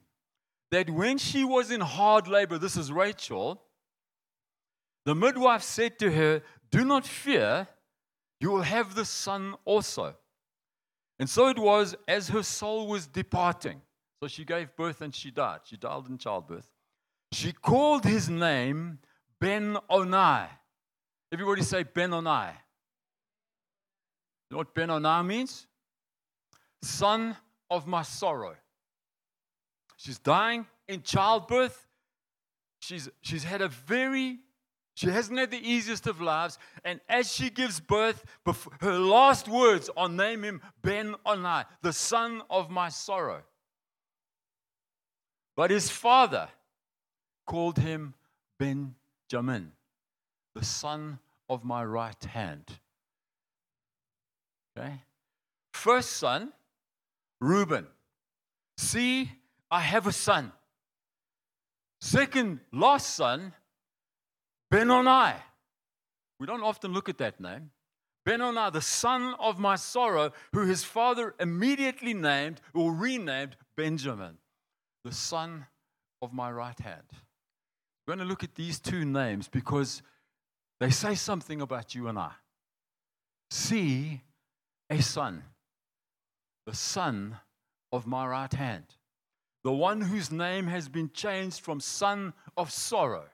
that 0.70 0.90
when 0.90 1.18
she 1.18 1.44
was 1.44 1.70
in 1.70 1.80
hard 1.80 2.28
labor, 2.28 2.58
this 2.58 2.76
is 2.76 2.92
Rachel, 2.92 3.62
the 5.06 5.14
midwife 5.14 5.62
said 5.62 5.98
to 6.00 6.10
her, 6.10 6.42
Do 6.70 6.84
not 6.84 7.06
fear, 7.06 7.68
you 8.40 8.50
will 8.50 8.62
have 8.62 8.96
the 8.96 9.04
son 9.04 9.54
also. 9.64 10.16
And 11.20 11.30
so 11.30 11.46
it 11.46 11.58
was 11.58 11.94
as 12.08 12.28
her 12.28 12.42
soul 12.42 12.88
was 12.88 13.06
departing. 13.06 13.80
So 14.20 14.26
she 14.26 14.44
gave 14.44 14.75
birth 14.75 15.00
and 15.00 15.14
she 15.14 15.30
died. 15.30 15.60
She 15.62 15.76
died 15.76 16.02
in 16.08 16.18
childbirth. 16.18 16.68
She 17.32 17.52
called 17.52 18.04
his 18.04 18.28
name 18.28 18.98
Ben 19.40 19.78
Onai. 19.88 20.48
Everybody 21.32 21.62
say 21.62 21.84
Benoni. 21.84 22.50
You 24.50 24.54
know 24.54 24.58
what 24.58 24.75
Benoni 24.75 25.26
means? 25.26 25.68
Son 26.82 27.36
of 27.70 27.86
my 27.86 28.02
sorrow. 28.02 28.56
She's 29.96 30.18
dying 30.18 30.66
in 30.88 31.02
childbirth. 31.02 31.86
She's, 32.80 33.08
she's 33.22 33.44
had 33.44 33.62
a 33.62 33.68
very 33.68 34.40
She 34.97 35.09
hasn't 35.09 35.38
had 35.38 35.50
the 35.50 35.59
easiest 35.59 36.07
of 36.07 36.23
lives. 36.23 36.59
And 36.83 37.00
as 37.07 37.31
she 37.31 37.50
gives 37.50 37.81
birth, 37.81 38.25
her 38.81 38.99
last 38.99 39.47
words 39.47 39.91
are 39.95 40.09
name 40.09 40.43
him 40.43 40.62
Ben 40.81 41.15
Onai, 41.26 41.67
the 41.83 41.93
son 41.93 42.41
of 42.49 42.71
my 42.71 42.88
sorrow. 42.88 43.43
But 45.55 45.71
his 45.71 45.91
father 45.91 46.49
called 47.47 47.79
him 47.79 48.15
Benjamin, 48.59 49.73
the 50.55 50.65
son 50.65 51.19
of 51.50 51.62
my 51.62 51.85
right 51.85 52.25
hand. 52.25 52.65
Okay? 54.79 55.03
First 55.75 56.12
son, 56.15 56.55
Reuben. 57.38 57.87
See, 58.79 59.31
I 59.71 59.81
have 59.81 60.07
a 60.07 60.12
son. 60.12 60.53
Second, 62.00 62.61
last 62.73 63.15
son, 63.15 63.53
Benoni. 64.70 65.35
We 66.38 66.46
don't 66.46 66.62
often 66.62 66.92
look 66.92 67.08
at 67.08 67.18
that 67.18 67.40
name. 67.40 67.70
Benoni, 68.25 68.70
the 68.73 68.80
son 68.80 69.35
of 69.38 69.58
my 69.58 69.76
sorrow, 69.76 70.32
who 70.52 70.66
his 70.66 70.82
father 70.82 71.35
immediately 71.38 72.12
named 72.12 72.61
or 72.75 72.92
renamed 72.92 73.56
Benjamin, 73.76 74.38
the 75.04 75.12
son 75.12 75.66
of 76.20 76.32
my 76.32 76.50
right 76.50 76.78
hand. 76.78 77.04
We're 78.06 78.16
going 78.16 78.26
to 78.26 78.28
look 78.28 78.42
at 78.42 78.56
these 78.56 78.80
two 78.80 79.04
names 79.04 79.49
because 79.49 80.02
they 80.80 80.90
say 80.90 81.14
something 81.14 81.61
about 81.61 81.94
you 81.94 82.08
and 82.08 82.18
I. 82.18 82.32
See 83.50 84.23
a 84.90 85.00
son, 85.00 85.44
the 86.66 86.75
son 86.75 87.37
of 87.92 88.06
my 88.06 88.26
right 88.26 88.52
hand, 88.52 88.87
the 89.62 89.73
one 89.73 90.00
whose 90.00 90.32
name 90.32 90.66
has 90.66 90.88
been 90.88 91.11
changed 91.12 91.61
from 91.61 91.78
son 91.78 92.32
of 92.56 92.73
sorrow 92.73 93.26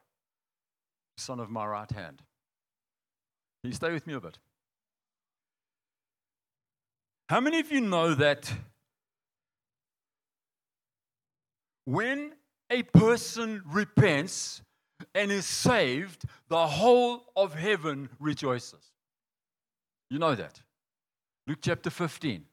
son 1.23 1.41
of 1.41 1.51
my 1.51 1.65
right 1.65 1.91
hand. 1.91 2.23
Can 3.63 3.71
you 3.71 3.75
stay 3.75 3.93
with 3.93 4.07
me 4.07 4.15
a 4.15 4.21
bit? 4.21 4.39
How 7.29 7.41
many 7.41 7.61
of 7.61 7.71
you 7.71 7.81
know 7.81 8.15
that 8.15 8.53
when 11.85 12.33
a 12.71 12.83
person 12.83 13.63
repents 13.67 14.63
and 15.15 15.31
is 15.31 15.47
saved, 15.47 16.25
the 16.49 16.67
whole 16.67 17.25
of 17.37 17.55
heaven 17.55 18.09
rejoices? 18.19 18.91
You 20.11 20.19
know 20.19 20.35
that. 20.35 20.61
Luke 21.47 21.61
chapter 21.63 21.91
15. 21.91 22.45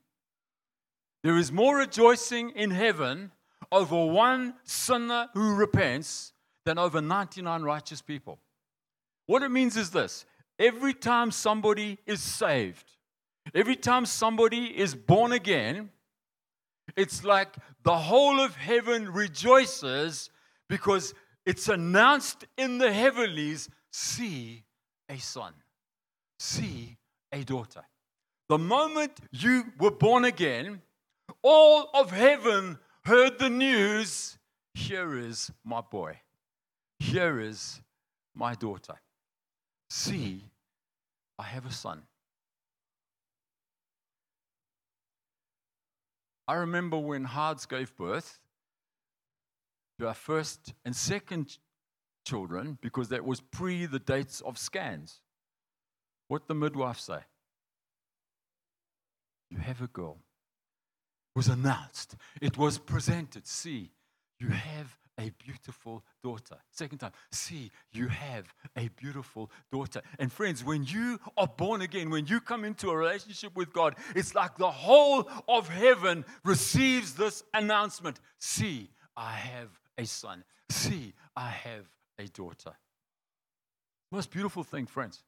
There 1.24 1.38
is 1.38 1.52
more 1.52 1.78
rejoicing 1.78 2.52
in 2.52 2.72
heaven 2.72 3.32
over 3.72 4.06
one 4.06 4.54
sinner 4.64 5.28
who 5.34 5.56
repents 5.56 6.34
than 6.66 6.78
over 6.78 7.02
99 7.02 7.64
righteous 7.64 8.02
people. 8.02 8.40
What 9.30 9.44
it 9.44 9.52
means 9.52 9.78
is 9.78 9.92
this 9.92 10.26
every 10.58 10.96
time 10.96 11.30
somebody 11.30 12.00
is 12.08 12.20
saved, 12.20 12.90
every 13.54 13.76
time 13.76 14.08
somebody 14.08 14.76
is 14.76 14.96
born 14.96 15.34
again, 15.34 15.92
it's 16.98 17.24
like 17.24 17.56
the 17.84 17.96
whole 17.96 18.40
of 18.40 18.56
heaven 18.56 19.14
rejoices 19.14 20.32
because 20.68 21.14
it's 21.46 21.70
announced 21.70 22.46
in 22.58 22.80
the 22.80 22.92
heavenlies 22.92 23.70
see 23.92 24.64
a 25.08 25.20
son, 25.20 25.54
see 26.40 26.98
a 27.32 27.44
daughter. 27.44 27.84
The 28.48 28.58
moment 28.58 29.20
you 29.32 29.66
were 29.80 29.92
born 29.92 30.26
again, 30.26 30.82
all 31.44 31.92
of 31.94 32.10
heaven 32.10 32.80
heard 33.06 33.38
the 33.38 33.52
news 33.52 34.40
here 34.74 35.16
is 35.16 35.52
my 35.64 35.82
boy, 35.82 36.20
here 36.98 37.40
is 37.40 37.80
my 38.34 38.56
daughter. 38.56 38.96
See, 39.90 40.44
I 41.38 41.44
have 41.44 41.66
a 41.66 41.72
son. 41.72 42.04
I 46.48 46.56
remember 46.56 46.98
when 46.98 47.26
Hards 47.26 47.66
gave 47.66 47.96
birth 47.96 48.40
to 50.00 50.08
our 50.08 50.14
first 50.14 50.74
and 50.86 50.96
second 50.96 51.58
children, 52.26 52.78
because 52.82 53.10
that 53.10 53.26
was 53.26 53.42
pre 53.42 53.86
the 53.86 54.00
dates 54.00 54.42
of 54.42 54.58
scans. 54.58 55.22
What 56.28 56.48
the 56.48 56.56
midwife 56.56 57.00
say? 57.00 57.20
You 59.50 59.58
have 59.58 59.82
a 59.82 59.88
girl. 59.88 60.18
It 61.36 61.40
was 61.40 61.48
announced. 61.48 62.16
It 62.42 62.58
was 62.58 62.78
presented. 62.78 63.48
See, 63.48 63.92
you 64.40 64.50
have 64.50 64.98
a 65.20 65.32
beautiful 65.44 66.04
daughter. 66.24 66.56
Second 66.72 67.00
time, 67.00 67.12
see, 67.32 67.70
you 67.92 68.08
have 68.08 68.46
a 68.76 68.88
beautiful 68.96 69.52
daughter. 69.72 70.02
And 70.18 70.32
friends, 70.32 70.64
when 70.64 70.86
you 70.86 71.20
are 71.38 71.48
born 71.48 71.82
again, 71.82 72.10
when 72.10 72.26
you 72.26 72.40
come 72.40 72.64
into 72.64 72.90
a 72.90 72.98
relationship 72.98 73.56
with 73.56 73.74
God, 73.74 73.96
it's 74.16 74.34
like 74.34 74.58
the 74.58 74.72
whole 74.72 75.30
of 75.48 75.68
heaven 75.68 76.26
receives 76.44 77.14
this 77.14 77.44
announcement 77.54 78.20
See, 78.40 78.90
I 79.16 79.34
have 79.34 79.70
a 79.98 80.06
son. 80.06 80.44
See, 80.70 81.14
I 81.36 81.50
have 81.50 81.86
a 82.18 82.26
daughter. 82.28 82.72
Most 84.12 84.32
beautiful 84.32 84.64
thing, 84.64 84.86
friends. 84.86 85.24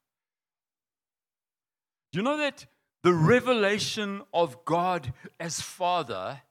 You 2.14 2.22
know 2.22 2.38
that 2.38 2.66
the 3.04 3.14
revelation 3.14 4.22
of 4.34 4.64
God 4.66 5.14
as 5.40 5.62
Father 5.62 6.42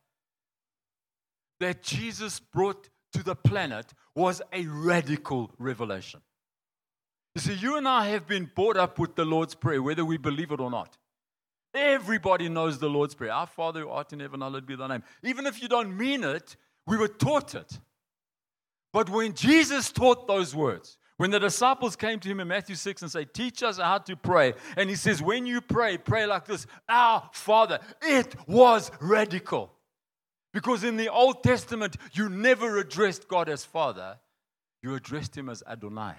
that 1.61 1.83
Jesus 1.83 2.41
brought 2.41 2.89
to 3.13 3.23
the 3.23 3.35
planet 3.35 3.93
was 4.15 4.43
a 4.53 4.67
radical 4.67 5.51
revelation. 5.59 6.21
You 7.35 7.41
see, 7.41 7.55
you 7.55 7.77
and 7.77 7.87
I 7.87 8.09
have 8.09 8.27
been 8.27 8.51
brought 8.55 8.77
up 8.77 8.99
with 8.99 9.15
the 9.15 9.25
Lord's 9.25 9.55
Prayer, 9.55 9.83
whether 9.83 10.05
we 10.05 10.17
believe 10.17 10.51
it 10.51 10.61
or 10.61 10.71
not. 10.71 10.97
Everybody 11.73 12.49
knows 12.49 12.79
the 12.79 12.89
Lord's 12.89 13.15
Prayer. 13.15 13.33
Our 13.33 13.47
Father 13.47 13.83
who 13.83 13.89
art 13.89 14.13
in 14.13 14.21
heaven, 14.21 14.41
hallowed 14.41 14.67
be 14.67 14.75
thy 14.75 14.89
name. 14.89 15.05
Even 15.23 15.47
if 15.47 15.63
you 15.63 15.69
don't 15.69 15.97
mean 15.97 16.25
it, 16.25 16.57
we 16.87 16.97
were 16.97 17.09
taught 17.09 17.55
it. 17.55 17.79
But 18.93 19.09
when 19.09 19.35
Jesus 19.35 19.93
taught 19.93 20.27
those 20.27 20.55
words, 20.55 20.99
when 21.17 21.31
the 21.31 21.39
disciples 21.39 21.95
came 21.97 22.19
to 22.21 22.29
him 22.29 22.41
in 22.41 22.49
Matthew 22.49 22.75
6 22.75 23.03
and 23.03 23.11
say, 23.11 23.25
Teach 23.27 23.63
us 23.63 23.79
how 23.79 23.99
to 23.99 24.17
pray. 24.17 24.55
And 24.77 24.91
he 24.91 24.97
says, 24.97 25.23
When 25.23 25.47
you 25.47 25.61
pray, 25.61 25.99
pray 25.99 26.27
like 26.27 26.47
this 26.47 26.67
Our 26.89 27.29
Father. 27.33 27.79
It 28.03 28.35
was 28.49 28.91
radical. 29.01 29.71
Because 30.53 30.83
in 30.83 30.97
the 30.97 31.09
Old 31.09 31.43
Testament, 31.43 31.97
you 32.13 32.29
never 32.29 32.79
addressed 32.79 33.29
God 33.29 33.49
as 33.49 33.65
Father, 33.65 34.19
you 34.83 34.95
addressed 34.95 35.37
him 35.37 35.49
as 35.49 35.63
Adonai. 35.69 36.15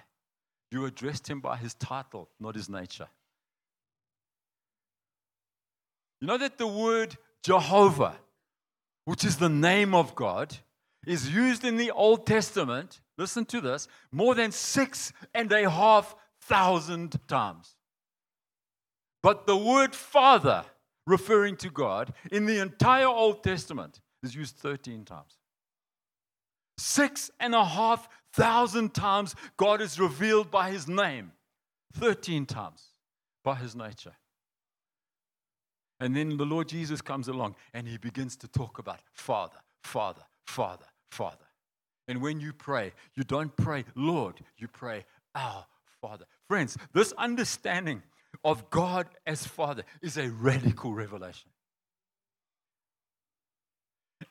You 0.72 0.86
addressed 0.86 1.30
him 1.30 1.41
by 1.41 1.58
his 1.58 1.74
title, 1.74 2.30
not 2.39 2.56
his 2.56 2.70
nature. 2.70 3.08
You 6.22 6.28
know 6.28 6.38
that 6.38 6.58
the 6.58 6.67
word 6.67 7.17
Jehovah, 7.44 8.15
which 9.06 9.26
is 9.26 9.38
the 9.38 9.50
name 9.50 9.94
of 9.94 10.15
God, 10.15 10.56
is 11.06 11.30
used 11.30 11.65
in 11.65 11.78
the 11.78 11.91
Old 11.91 12.26
Testament, 12.28 13.02
listen 13.17 13.44
to 13.46 13.60
this, 13.60 13.88
more 14.12 14.36
than 14.36 14.52
six 14.52 15.12
and 15.34 15.52
a 15.52 15.70
half 15.70 16.15
thousand 16.39 17.20
times. 17.28 17.76
But 19.24 19.48
the 19.48 19.58
word 19.58 19.96
Father, 19.96 20.63
referring 21.08 21.58
to 21.58 21.70
God, 21.70 22.13
in 22.32 22.46
the 22.46 22.60
entire 22.60 23.08
Old 23.08 23.44
Testament 23.44 24.00
is 24.23 24.36
used 24.36 24.55
13 24.57 25.05
times. 25.05 25.38
Six 26.77 27.29
and 27.39 27.53
a 27.53 27.63
half 27.63 28.10
thousand 28.34 28.93
times 28.93 29.36
God 29.57 29.81
is 29.81 29.99
revealed 29.99 30.49
by 30.49 30.71
his 30.71 30.88
name, 30.88 31.31
13 31.93 32.45
times 32.45 32.84
by 33.43 33.55
his 33.55 33.75
nature. 33.75 34.13
And 35.99 36.15
then 36.15 36.38
the 36.38 36.45
Lord 36.45 36.67
Jesus 36.67 37.01
comes 37.01 37.27
along 37.27 37.55
and 37.73 37.88
he 37.88 37.97
begins 37.97 38.36
to 38.38 38.47
talk 38.47 38.79
about 38.79 38.99
Father, 39.13 39.60
Father, 39.84 40.23
Father, 40.47 40.86
Father. 41.12 41.45
And 42.07 42.21
when 42.21 42.39
you 42.39 42.53
pray, 42.53 42.93
you 43.15 43.23
don't 43.23 43.55
pray, 43.55 43.86
Lord, 43.95 44.41
you 44.57 44.67
pray, 44.67 45.05
Our 45.36 45.65
Father. 46.01 46.25
Friends, 46.47 46.75
this 46.93 47.13
understanding 47.19 48.01
of 48.43 48.69
God 48.71 49.07
as 49.27 49.45
Father 49.45 49.84
is 50.01 50.17
a 50.17 50.29
radical 50.29 50.93
revelation. 50.93 51.50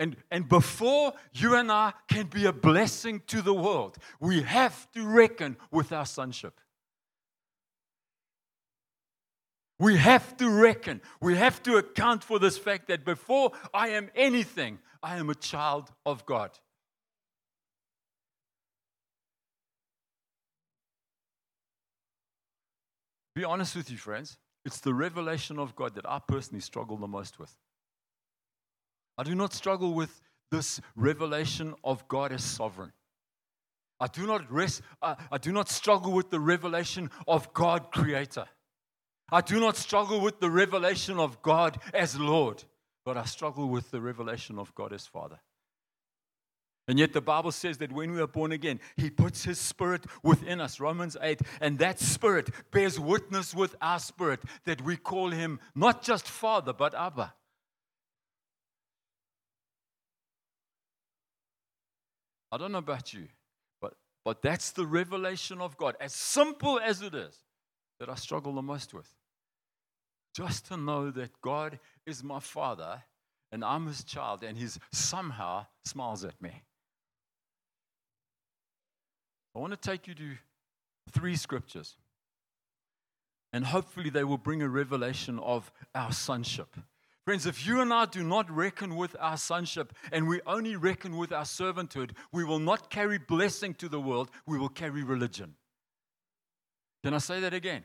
And, 0.01 0.17
and 0.31 0.49
before 0.49 1.13
you 1.35 1.57
and 1.57 1.71
I 1.71 1.93
can 2.09 2.27
be 2.27 2.47
a 2.47 2.55
blessing 2.55 3.21
to 3.27 3.43
the 3.43 3.53
world, 3.53 3.99
we 4.19 4.41
have 4.41 4.91
to 4.93 5.07
reckon 5.07 5.59
with 5.71 5.93
our 5.93 6.07
sonship. 6.07 6.59
We 9.79 9.99
have 9.99 10.39
to 10.39 10.49
reckon, 10.49 11.03
we 11.21 11.37
have 11.37 11.63
to 11.65 11.77
account 11.77 12.25
for 12.25 12.39
this 12.39 12.57
fact 12.57 12.89
that 12.89 13.05
before 13.05 13.53
I 13.75 13.89
am 13.89 14.09
anything, 14.15 14.79
I 15.03 15.19
am 15.19 15.29
a 15.29 15.35
child 15.35 15.93
of 16.07 16.25
God. 16.25 16.51
Be 23.35 23.45
honest 23.45 23.77
with 23.77 23.91
you, 23.91 23.99
friends. 23.99 24.39
It's 24.65 24.81
the 24.81 24.95
revelation 24.95 25.59
of 25.59 25.77
God 25.77 25.95
that 25.95 26.09
I 26.09 26.21
personally 26.27 26.61
struggle 26.63 26.97
the 26.97 27.07
most 27.07 27.39
with. 27.39 27.55
I 29.21 29.23
do 29.23 29.35
not 29.35 29.53
struggle 29.53 29.93
with 29.93 30.19
this 30.51 30.81
revelation 30.97 31.75
of 31.85 32.09
God 32.09 32.33
as 32.33 32.43
sovereign. 32.43 32.91
I 34.01 34.07
do 34.07 34.27
not 34.27 34.51
rest, 34.51 34.81
I, 35.03 35.15
I 35.31 35.37
do 35.37 35.53
not 35.53 35.69
struggle 35.69 36.13
with 36.13 36.31
the 36.31 36.41
revelation 36.41 37.11
of 37.29 37.53
God 37.53 37.93
Creator. 37.93 38.47
I 39.31 39.43
do 39.43 39.61
not 39.61 39.77
struggle 39.77 40.23
with 40.23 40.41
the 40.41 40.49
revelation 40.49 41.19
of 41.19 41.43
God 41.43 41.77
as 41.93 42.19
Lord, 42.19 42.65
but 43.05 43.19
I 43.19 43.25
struggle 43.25 43.69
with 43.69 43.91
the 43.91 44.01
revelation 44.01 44.59
of 44.59 44.75
God 44.75 44.95
as 44.95 45.07
Father. 45.07 45.39
And 46.89 46.99
yet 46.99 47.13
the 47.13 47.21
Bible 47.21 47.53
says 47.53 47.77
that 47.77 47.93
when 47.93 48.13
we 48.13 48.23
are 48.23 48.27
born 48.27 48.53
again, 48.53 48.81
He 48.97 49.11
puts 49.11 49.45
His 49.45 49.59
Spirit 49.59 50.07
within 50.23 50.63
us, 50.63 50.81
Romans 50.81 51.19
8, 51.21 51.43
and 51.61 51.79
that 51.79 52.01
Spirit 52.01 52.49
bears 52.71 52.99
witness 52.99 53.55
with 53.55 53.77
our 53.83 53.99
spirit 53.99 54.41
that 54.65 54.81
we 54.81 54.97
call 54.97 55.29
Him 55.29 55.61
not 55.75 56.03
just 56.03 56.27
Father, 56.27 56.73
but 56.73 56.95
Abba. 56.95 57.35
I 62.53 62.59
don't 62.59 62.73
know 62.73 62.79
about 62.79 63.13
you, 63.13 63.29
but, 63.81 63.95
but 64.25 64.43
that's 64.43 64.73
the 64.73 64.87
revelation 64.87 65.61
of 65.61 65.77
God, 65.77 65.97
as 66.01 66.13
simple 66.13 66.81
as 66.81 67.03
it 67.03 67.15
is, 67.15 67.37
that 67.99 68.09
I 68.09 68.15
struggle 68.15 68.55
the 68.55 68.63
most 68.63 68.93
with. 68.93 69.09
Just 70.35 70.67
to 70.67 70.77
know 70.77 71.11
that 71.11 71.31
God 71.43 71.79
is 72.07 72.23
my 72.23 72.41
Father 72.41 73.03
and 73.53 73.65
I'm 73.65 73.87
His 73.87 74.05
child, 74.05 74.43
and 74.45 74.57
He 74.57 74.69
somehow 74.93 75.67
smiles 75.85 76.25
at 76.25 76.41
me. 76.41 76.63
I 79.55 79.59
want 79.59 79.73
to 79.73 79.77
take 79.77 80.07
you 80.07 80.15
to 80.15 80.39
three 81.11 81.37
scriptures. 81.37 81.97
And 83.53 83.65
hopefully, 83.65 84.11
they 84.11 84.23
will 84.23 84.39
bring 84.39 84.63
a 84.63 84.69
revelation 84.69 85.41
of 85.41 85.73
our 85.93 86.13
sonship. 86.13 86.77
Friends, 87.25 87.47
if 87.47 87.67
you 87.67 87.81
and 87.81 87.93
I 87.93 88.07
do 88.07 88.25
not 88.25 88.51
reckon 88.51 88.97
with 88.97 89.15
our 89.21 89.37
sonship 89.37 89.93
and 90.11 90.27
we 90.27 90.41
only 90.47 90.77
reckon 90.77 91.17
with 91.17 91.33
our 91.33 91.45
servanthood, 91.45 92.13
we 92.33 92.45
will 92.45 92.59
not 92.59 92.91
carry 92.91 93.19
blessing 93.19 93.75
to 93.75 93.89
the 93.89 94.01
world, 94.01 94.31
we 94.47 94.59
will 94.59 94.71
carry 94.71 95.03
religion. 95.03 95.55
Can 97.05 97.15
I 97.15 97.19
say 97.19 97.41
that 97.41 97.55
again? 97.55 97.85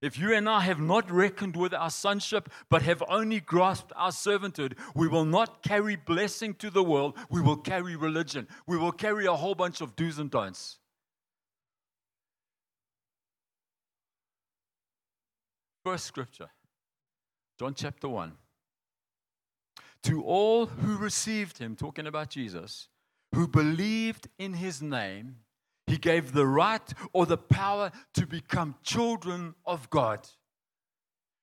If 0.00 0.16
you 0.16 0.32
and 0.32 0.48
I 0.48 0.60
have 0.60 0.78
not 0.78 1.10
reckoned 1.10 1.56
with 1.56 1.74
our 1.74 1.90
sonship, 1.90 2.48
but 2.70 2.82
have 2.82 3.02
only 3.08 3.40
grasped 3.40 3.92
our 3.96 4.10
servanthood, 4.10 4.74
we 4.94 5.08
will 5.08 5.24
not 5.24 5.62
carry 5.62 5.96
blessing 5.96 6.54
to 6.54 6.70
the 6.70 6.84
world, 6.84 7.18
we 7.30 7.40
will 7.40 7.56
carry 7.56 7.96
religion. 7.96 8.46
We 8.66 8.76
will 8.76 8.92
carry 8.92 9.26
a 9.26 9.34
whole 9.34 9.56
bunch 9.56 9.80
of 9.80 9.96
do's 9.96 10.20
and 10.20 10.30
don'ts. 10.30 10.78
First 15.84 16.06
scripture, 16.06 16.50
John 17.58 17.74
chapter 17.74 18.08
1. 18.08 18.32
To 20.04 20.22
all 20.22 20.66
who 20.66 20.96
received 20.96 21.58
him, 21.58 21.76
talking 21.76 22.06
about 22.06 22.30
Jesus, 22.30 22.88
who 23.34 23.46
believed 23.46 24.28
in 24.38 24.54
his 24.54 24.80
name, 24.80 25.36
he 25.86 25.96
gave 25.96 26.32
the 26.32 26.46
right 26.46 26.82
or 27.12 27.26
the 27.26 27.38
power 27.38 27.90
to 28.14 28.26
become 28.26 28.76
children 28.82 29.54
of 29.64 29.90
God. 29.90 30.28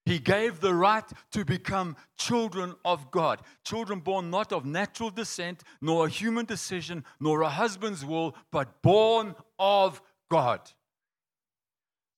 He 0.05 0.19
gave 0.19 0.59
the 0.59 0.73
right 0.73 1.03
to 1.31 1.43
become 1.43 1.95
children 2.15 2.75
of 2.85 3.09
God. 3.09 3.41
Children 3.63 3.99
born 4.01 4.29
not 4.29 4.53
of 4.53 4.63
natural 4.63 5.09
descent, 5.09 5.63
nor 5.81 6.05
a 6.05 6.09
human 6.09 6.45
decision, 6.45 7.03
nor 7.19 7.41
a 7.41 7.49
husband's 7.49 8.05
will, 8.05 8.35
but 8.51 8.83
born 8.83 9.35
of 9.57 10.01
God. 10.29 10.61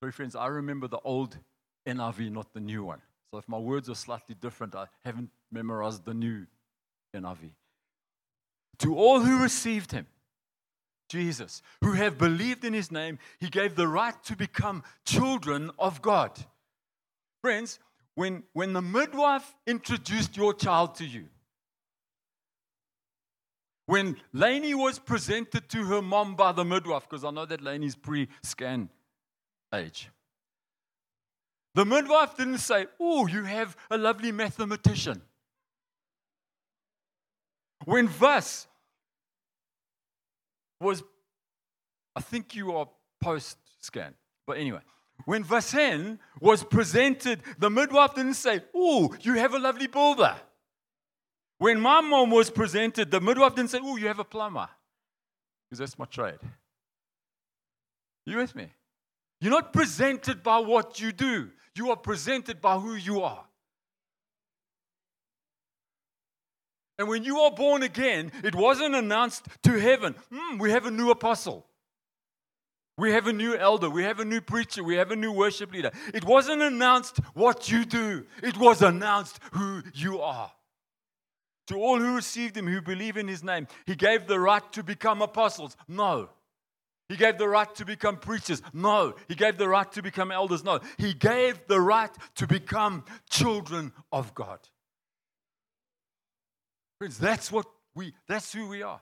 Sorry, 0.01 0.11
friends, 0.11 0.35
I 0.35 0.47
remember 0.47 0.89
the 0.89 0.99
old 0.99 1.37
NIV, 1.87 2.31
not 2.31 2.53
the 2.53 2.59
new 2.59 2.83
one. 2.83 3.01
So 3.31 3.37
if 3.37 3.47
my 3.47 3.57
words 3.57 3.89
are 3.89 3.95
slightly 3.95 4.35
different, 4.35 4.75
I 4.75 4.87
haven't 5.03 5.29
memorized 5.51 6.05
the 6.05 6.13
new 6.13 6.45
NIV. 7.15 7.51
To 8.79 8.95
all 8.95 9.19
who 9.19 9.41
received 9.41 9.91
him, 9.91 10.07
Jesus, 11.09 11.61
who 11.81 11.93
have 11.93 12.17
believed 12.17 12.63
in 12.63 12.73
his 12.73 12.91
name, 12.91 13.17
he 13.39 13.49
gave 13.49 13.75
the 13.75 13.87
right 13.87 14.21
to 14.25 14.35
become 14.35 14.83
children 15.05 15.71
of 15.79 16.01
God. 16.01 16.31
Friends, 17.41 17.79
when, 18.15 18.43
when 18.53 18.73
the 18.73 18.81
midwife 18.81 19.55
introduced 19.65 20.35
your 20.35 20.53
child 20.53 20.95
to 20.95 21.05
you, 21.05 21.25
when 23.85 24.17
Lainey 24.33 24.73
was 24.73 24.99
presented 24.99 25.69
to 25.69 25.85
her 25.85 26.01
mom 26.01 26.35
by 26.35 26.51
the 26.51 26.65
midwife, 26.65 27.07
because 27.09 27.23
I 27.23 27.31
know 27.31 27.45
that 27.45 27.61
Lainey's 27.61 27.95
pre 27.95 28.27
scan 28.43 28.89
age, 29.73 30.09
the 31.77 31.85
midwife 31.85 32.35
didn't 32.35 32.57
say, 32.57 32.87
Oh, 32.99 33.27
you 33.27 33.43
have 33.43 33.77
a 33.91 33.99
lovely 33.99 34.31
mathematician. 34.31 35.21
When 37.85 38.07
Vas 38.07 38.65
was, 40.81 41.03
I 42.15 42.21
think 42.21 42.55
you 42.55 42.75
are 42.75 42.87
post 43.21 43.59
scan, 43.79 44.15
but 44.47 44.57
anyway, 44.57 44.79
when 45.25 45.43
Vasen 45.43 46.17
was 46.41 46.63
presented, 46.63 47.43
the 47.59 47.69
midwife 47.69 48.15
didn't 48.15 48.33
say, 48.33 48.61
Oh, 48.73 49.13
you 49.21 49.35
have 49.35 49.53
a 49.53 49.59
lovely 49.59 49.85
builder. 49.85 50.35
When 51.59 51.79
my 51.79 52.01
mom 52.01 52.31
was 52.31 52.49
presented, 52.49 53.11
the 53.11 53.21
midwife 53.21 53.53
didn't 53.53 53.69
say, 53.69 53.79
Oh, 53.83 53.97
you 53.97 54.07
have 54.07 54.17
a 54.17 54.25
plumber. 54.25 54.67
Because 55.69 55.77
that's 55.77 55.99
my 55.99 56.05
trade. 56.05 56.39
You 58.25 58.37
with 58.37 58.55
me? 58.55 58.71
You're 59.39 59.51
not 59.51 59.73
presented 59.73 60.41
by 60.41 60.57
what 60.57 60.99
you 60.99 61.11
do, 61.11 61.51
you 61.77 61.89
are 61.91 61.97
presented 61.97 62.61
by 62.61 62.77
who 62.77 62.95
you 62.95 63.21
are. 63.21 63.43
And 66.99 67.07
when 67.07 67.23
you 67.23 67.39
are 67.39 67.51
born 67.51 67.83
again, 67.83 68.31
it 68.43 68.55
wasn't 68.55 68.95
announced 68.95 69.45
to 69.63 69.79
heaven, 69.79 70.15
mm, 70.33 70.59
we 70.59 70.71
have 70.71 70.85
a 70.85 70.91
new 70.91 71.11
apostle. 71.11 71.67
We 72.97 73.11
have 73.11 73.27
a 73.27 73.33
new 73.33 73.55
elder. 73.55 73.89
We 73.89 74.03
have 74.03 74.19
a 74.19 74.25
new 74.25 74.41
preacher. 74.41 74.83
We 74.83 74.95
have 74.95 75.11
a 75.11 75.15
new 75.15 75.31
worship 75.31 75.71
leader. 75.71 75.91
It 76.13 76.23
wasn't 76.23 76.63
announced 76.63 77.19
what 77.35 77.69
you 77.69 77.85
do, 77.85 78.25
it 78.41 78.57
was 78.57 78.81
announced 78.81 79.39
who 79.51 79.83
you 79.93 80.21
are. 80.21 80.51
To 81.67 81.75
all 81.75 81.99
who 81.99 82.15
received 82.15 82.55
him, 82.55 82.65
who 82.65 82.81
believe 82.81 83.17
in 83.17 83.27
his 83.27 83.43
name, 83.43 83.67
he 83.85 83.95
gave 83.95 84.25
the 84.25 84.39
right 84.39 84.71
to 84.71 84.83
become 84.83 85.21
apostles. 85.21 85.75
No. 85.87 86.29
He 87.09 87.15
gave 87.15 87.37
the 87.37 87.47
right 87.47 87.73
to 87.75 87.85
become 87.85 88.17
preachers. 88.17 88.61
No. 88.73 89.15
He 89.27 89.35
gave 89.35 89.57
the 89.57 89.69
right 89.69 89.89
to 89.93 90.01
become 90.01 90.31
elders. 90.31 90.63
No. 90.63 90.79
He 90.97 91.13
gave 91.13 91.59
the 91.67 91.79
right 91.79 92.11
to 92.35 92.47
become 92.47 93.05
children 93.29 93.93
of 94.11 94.35
God. 94.35 94.59
Friends, 96.99 97.17
that's 97.17 97.51
what 97.51 97.65
we, 97.95 98.13
that's 98.27 98.51
who 98.51 98.67
we 98.67 98.81
are. 98.81 99.01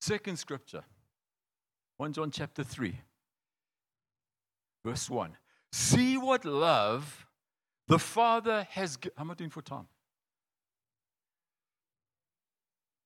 Second 0.00 0.38
scripture, 0.38 0.84
1 1.96 2.12
John 2.12 2.30
chapter 2.30 2.62
3, 2.62 2.94
verse 4.84 5.10
1. 5.10 5.36
See 5.72 6.16
what 6.16 6.44
love 6.44 7.26
the 7.88 7.98
Father 7.98 8.66
has. 8.70 8.98
How 9.16 9.24
am 9.24 9.30
I 9.30 9.34
doing 9.34 9.50
for 9.50 9.62
time? 9.62 9.86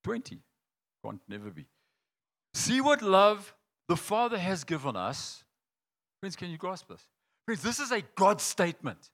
20. 0.05 0.38
Can't 1.05 1.21
never 1.29 1.51
be. 1.51 1.67
See 2.55 2.81
what 2.81 3.03
love 3.03 3.55
the 3.88 3.97
Father 3.97 4.38
has 4.38 4.65
given 4.65 4.97
us. 4.97 5.45
Friends, 6.21 6.37
can 6.37 6.51
you 6.51 6.59
grasp 6.59 6.88
this? 6.88 7.07
Friends, 7.47 7.62
this 7.62 7.81
is 7.81 7.91
a 7.91 8.03
God 8.15 8.41
statement. 8.41 9.11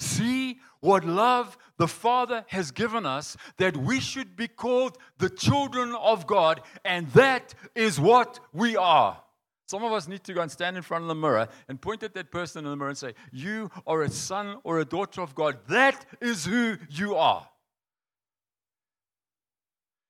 See 0.00 0.58
what 0.80 1.04
love 1.04 1.58
the 1.76 1.88
Father 1.88 2.44
has 2.48 2.70
given 2.70 3.04
us 3.04 3.36
that 3.56 3.76
we 3.76 4.00
should 4.00 4.36
be 4.36 4.48
called 4.48 4.96
the 5.18 5.30
children 5.30 5.94
of 5.94 6.26
God, 6.26 6.60
and 6.84 7.08
that 7.12 7.54
is 7.74 7.98
what 8.00 8.38
we 8.52 8.76
are. 8.76 9.20
Some 9.66 9.84
of 9.84 9.92
us 9.92 10.08
need 10.08 10.24
to 10.24 10.32
go 10.32 10.40
and 10.40 10.50
stand 10.50 10.76
in 10.76 10.82
front 10.82 11.02
of 11.02 11.08
the 11.08 11.14
mirror 11.14 11.46
and 11.68 11.80
point 11.80 12.02
at 12.02 12.14
that 12.14 12.30
person 12.30 12.64
in 12.64 12.70
the 12.70 12.76
mirror 12.76 12.88
and 12.88 12.98
say, 12.98 13.14
You 13.32 13.70
are 13.86 14.02
a 14.02 14.08
son 14.08 14.58
or 14.64 14.78
a 14.78 14.84
daughter 14.84 15.20
of 15.20 15.34
God. 15.34 15.58
That 15.68 16.06
is 16.22 16.46
who 16.46 16.78
you 16.88 17.16
are. 17.16 17.46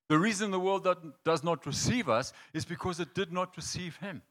The 0.09 0.17
reason 0.17 0.49
the 0.49 0.59
world 0.59 0.87
does 1.23 1.43
not 1.43 1.67
receive 1.67 2.09
us 2.09 2.33
is 2.51 2.65
because 2.65 2.99
it 2.99 3.13
did 3.13 3.31
not 3.31 3.55
receive 3.55 3.95
him. 3.97 4.23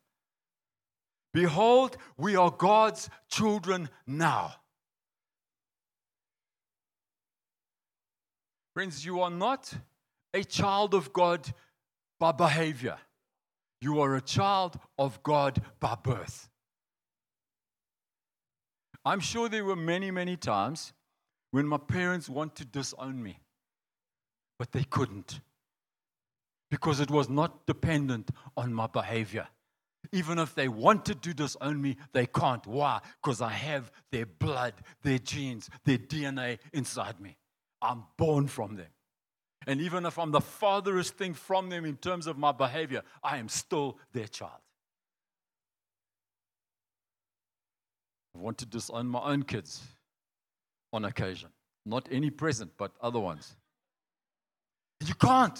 Behold, 1.32 1.96
we 2.16 2.34
are 2.34 2.50
God's 2.50 3.08
children 3.30 3.88
now. 4.04 4.54
Friends, 8.74 9.04
you 9.04 9.20
are 9.20 9.30
not 9.30 9.72
a 10.34 10.42
child 10.42 10.94
of 10.94 11.12
God 11.12 11.48
by 12.18 12.32
behavior. 12.32 12.96
You 13.80 14.00
are 14.00 14.16
a 14.16 14.20
child 14.20 14.78
of 14.98 15.22
God 15.22 15.62
by 15.78 15.94
birth. 15.94 16.48
I'm 19.04 19.20
sure 19.20 19.48
there 19.48 19.64
were 19.64 19.76
many, 19.76 20.10
many 20.10 20.36
times 20.36 20.92
when 21.52 21.68
my 21.68 21.78
parents 21.78 22.28
wanted 22.28 22.56
to 22.56 22.64
disown 22.64 23.22
me, 23.22 23.38
but 24.58 24.72
they 24.72 24.82
couldn't 24.82 25.40
because 26.70 27.00
it 27.00 27.10
was 27.10 27.28
not 27.28 27.66
dependent 27.66 28.30
on 28.56 28.72
my 28.72 28.86
behavior. 28.86 29.48
Even 30.12 30.38
if 30.38 30.54
they 30.54 30.68
wanted 30.68 31.22
to 31.22 31.34
disown 31.34 31.80
me, 31.80 31.96
they 32.12 32.26
can't. 32.26 32.66
Why? 32.66 33.00
Because 33.22 33.40
I 33.40 33.50
have 33.50 33.90
their 34.12 34.26
blood, 34.26 34.74
their 35.02 35.18
genes, 35.18 35.68
their 35.84 35.98
DNA 35.98 36.58
inside 36.72 37.20
me. 37.20 37.36
I'm 37.82 38.04
born 38.16 38.46
from 38.46 38.76
them. 38.76 38.88
And 39.66 39.80
even 39.80 40.06
if 40.06 40.18
I'm 40.18 40.30
the 40.30 40.40
farthest 40.40 41.14
thing 41.14 41.34
from 41.34 41.68
them 41.68 41.84
in 41.84 41.96
terms 41.96 42.26
of 42.26 42.38
my 42.38 42.52
behavior, 42.52 43.02
I 43.22 43.38
am 43.38 43.48
still 43.48 43.98
their 44.12 44.28
child. 44.28 44.60
I 48.34 48.38
want 48.38 48.58
to 48.58 48.66
disown 48.66 49.08
my 49.08 49.20
own 49.20 49.42
kids 49.42 49.82
on 50.92 51.04
occasion. 51.04 51.50
Not 51.84 52.08
any 52.10 52.30
present, 52.30 52.72
but 52.78 52.92
other 53.00 53.18
ones. 53.18 53.56
You 55.04 55.14
can't. 55.14 55.58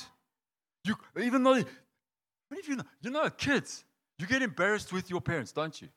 You, 0.88 0.96
even 1.22 1.42
though, 1.42 1.52
many 1.52 2.60
of 2.60 2.66
you 2.66 2.76
know, 2.76 2.84
you 3.02 3.10
know, 3.10 3.28
kids, 3.28 3.84
you 4.18 4.26
get 4.26 4.40
embarrassed 4.40 4.90
with 4.90 5.10
your 5.10 5.20
parents, 5.20 5.52
don't 5.52 5.80
you? 5.82 5.88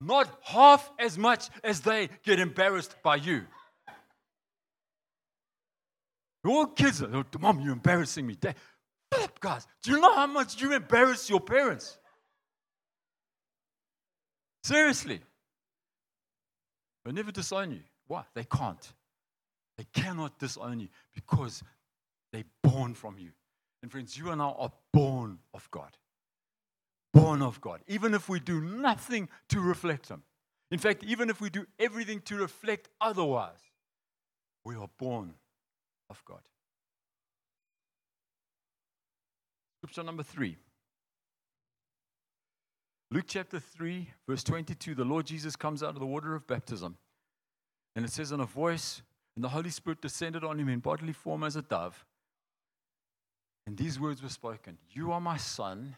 Not 0.00 0.28
half 0.42 0.90
as 0.98 1.16
much 1.16 1.48
as 1.62 1.80
they 1.80 2.08
get 2.24 2.40
embarrassed 2.40 2.96
by 3.04 3.16
you. 3.16 3.46
All 6.44 6.66
kids 6.66 7.02
are, 7.02 7.08
oh, 7.14 7.24
Mom, 7.38 7.60
you're 7.60 7.72
embarrassing 7.72 8.26
me. 8.26 8.34
Dad, 8.34 8.56
Philip, 9.12 9.38
guys, 9.40 9.66
do 9.82 9.92
you 9.92 10.00
know 10.00 10.14
how 10.14 10.26
much 10.26 10.60
you 10.60 10.72
embarrass 10.72 11.30
your 11.30 11.40
parents? 11.40 11.96
Seriously. 14.64 15.20
They 17.04 17.12
never 17.12 17.30
disown 17.30 17.70
you. 17.70 17.82
Why? 18.08 18.24
They 18.34 18.44
can't. 18.44 18.92
They 19.78 19.86
cannot 19.92 20.38
disown 20.38 20.80
you 20.80 20.88
because 21.14 21.62
they're 22.32 22.44
born 22.62 22.94
from 22.94 23.18
you. 23.18 23.30
And 23.82 23.90
friends, 23.92 24.16
you 24.16 24.30
and 24.30 24.40
I 24.42 24.46
are 24.46 24.72
born 24.92 25.38
of 25.54 25.70
God. 25.70 25.96
Born 27.12 27.42
of 27.42 27.60
God. 27.60 27.80
Even 27.86 28.14
if 28.14 28.28
we 28.28 28.40
do 28.40 28.60
nothing 28.60 29.28
to 29.48 29.60
reflect 29.60 30.08
Him. 30.08 30.22
In 30.70 30.78
fact, 30.78 31.04
even 31.04 31.30
if 31.30 31.40
we 31.40 31.50
do 31.50 31.66
everything 31.78 32.20
to 32.22 32.36
reflect 32.36 32.88
otherwise, 33.00 33.60
we 34.64 34.74
are 34.74 34.88
born 34.98 35.34
of 36.10 36.22
God. 36.24 36.40
Scripture 39.78 40.02
number 40.02 40.22
three. 40.22 40.56
Luke 43.12 43.26
chapter 43.28 43.60
3, 43.60 44.08
verse 44.28 44.42
22, 44.42 44.96
the 44.96 45.04
Lord 45.04 45.26
Jesus 45.26 45.54
comes 45.54 45.82
out 45.82 45.90
of 45.90 46.00
the 46.00 46.06
water 46.06 46.34
of 46.34 46.46
baptism. 46.48 46.96
And 47.94 48.04
it 48.04 48.10
says, 48.10 48.32
"In 48.32 48.40
a 48.40 48.46
voice, 48.46 49.02
and 49.36 49.44
the 49.44 49.50
Holy 49.50 49.70
Spirit 49.70 50.00
descended 50.00 50.42
on 50.42 50.58
him 50.58 50.68
in 50.68 50.80
bodily 50.80 51.12
form 51.12 51.44
as 51.44 51.56
a 51.56 51.62
dove. 51.62 52.04
And 53.66 53.76
these 53.76 53.98
words 53.98 54.22
were 54.22 54.28
spoken 54.28 54.78
You 54.90 55.12
are 55.12 55.20
my 55.20 55.36
son, 55.36 55.96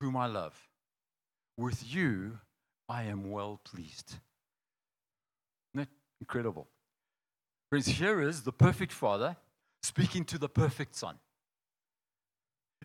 whom 0.00 0.16
I 0.16 0.26
love. 0.26 0.56
With 1.56 1.92
you 1.92 2.38
I 2.88 3.04
am 3.04 3.30
well 3.30 3.60
pleased. 3.64 4.14
Isn't 5.74 5.86
that 5.86 5.88
incredible? 6.20 6.68
Friends, 7.70 7.86
here 7.86 8.22
is 8.22 8.42
the 8.42 8.52
perfect 8.52 8.92
father 8.92 9.36
speaking 9.82 10.24
to 10.26 10.38
the 10.38 10.48
perfect 10.48 10.94
son. 10.94 11.16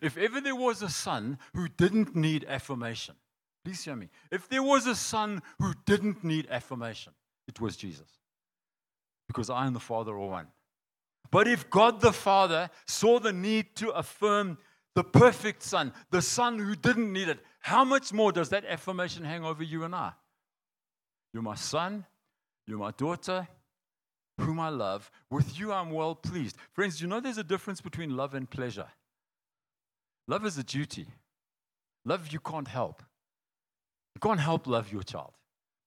If 0.02 0.18
ever 0.18 0.40
there 0.40 0.56
was 0.56 0.82
a 0.82 0.88
son 0.88 1.38
who 1.54 1.68
didn't 1.68 2.14
need 2.14 2.44
affirmation, 2.48 3.14
please 3.64 3.82
hear 3.84 3.96
me. 3.96 4.10
If 4.30 4.48
there 4.48 4.62
was 4.62 4.86
a 4.86 4.94
son 4.94 5.40
who 5.58 5.72
didn't 5.86 6.24
need 6.24 6.48
affirmation, 6.50 7.14
it 7.48 7.60
was 7.60 7.76
Jesus. 7.76 8.08
Because 9.28 9.48
I 9.48 9.66
and 9.66 9.74
the 9.74 9.80
Father 9.80 10.12
are 10.12 10.18
one. 10.18 10.48
But 11.30 11.48
if 11.48 11.68
God 11.70 12.00
the 12.00 12.12
Father 12.12 12.70
saw 12.86 13.18
the 13.18 13.32
need 13.32 13.74
to 13.76 13.90
affirm 13.90 14.58
the 14.94 15.04
perfect 15.04 15.62
Son, 15.62 15.92
the 16.10 16.22
Son 16.22 16.58
who 16.58 16.76
didn't 16.76 17.12
need 17.12 17.28
it, 17.28 17.40
how 17.60 17.84
much 17.84 18.12
more 18.12 18.30
does 18.30 18.50
that 18.50 18.64
affirmation 18.64 19.24
hang 19.24 19.44
over 19.44 19.62
you 19.62 19.84
and 19.84 19.94
I? 19.94 20.12
You're 21.32 21.42
my 21.42 21.56
son, 21.56 22.04
you're 22.66 22.78
my 22.78 22.92
daughter, 22.92 23.48
whom 24.38 24.60
I 24.60 24.68
love. 24.68 25.10
With 25.30 25.58
you 25.58 25.72
I'm 25.72 25.90
well 25.90 26.14
pleased. 26.14 26.56
Friends, 26.72 27.00
you 27.00 27.08
know 27.08 27.20
there's 27.20 27.38
a 27.38 27.44
difference 27.44 27.80
between 27.80 28.16
love 28.16 28.34
and 28.34 28.48
pleasure? 28.48 28.86
Love 30.28 30.46
is 30.46 30.56
a 30.58 30.62
duty. 30.62 31.06
Love 32.04 32.32
you 32.32 32.40
can't 32.40 32.68
help. 32.68 33.02
You 34.14 34.20
can't 34.20 34.40
help 34.40 34.66
love 34.66 34.92
your 34.92 35.02
child. 35.02 35.32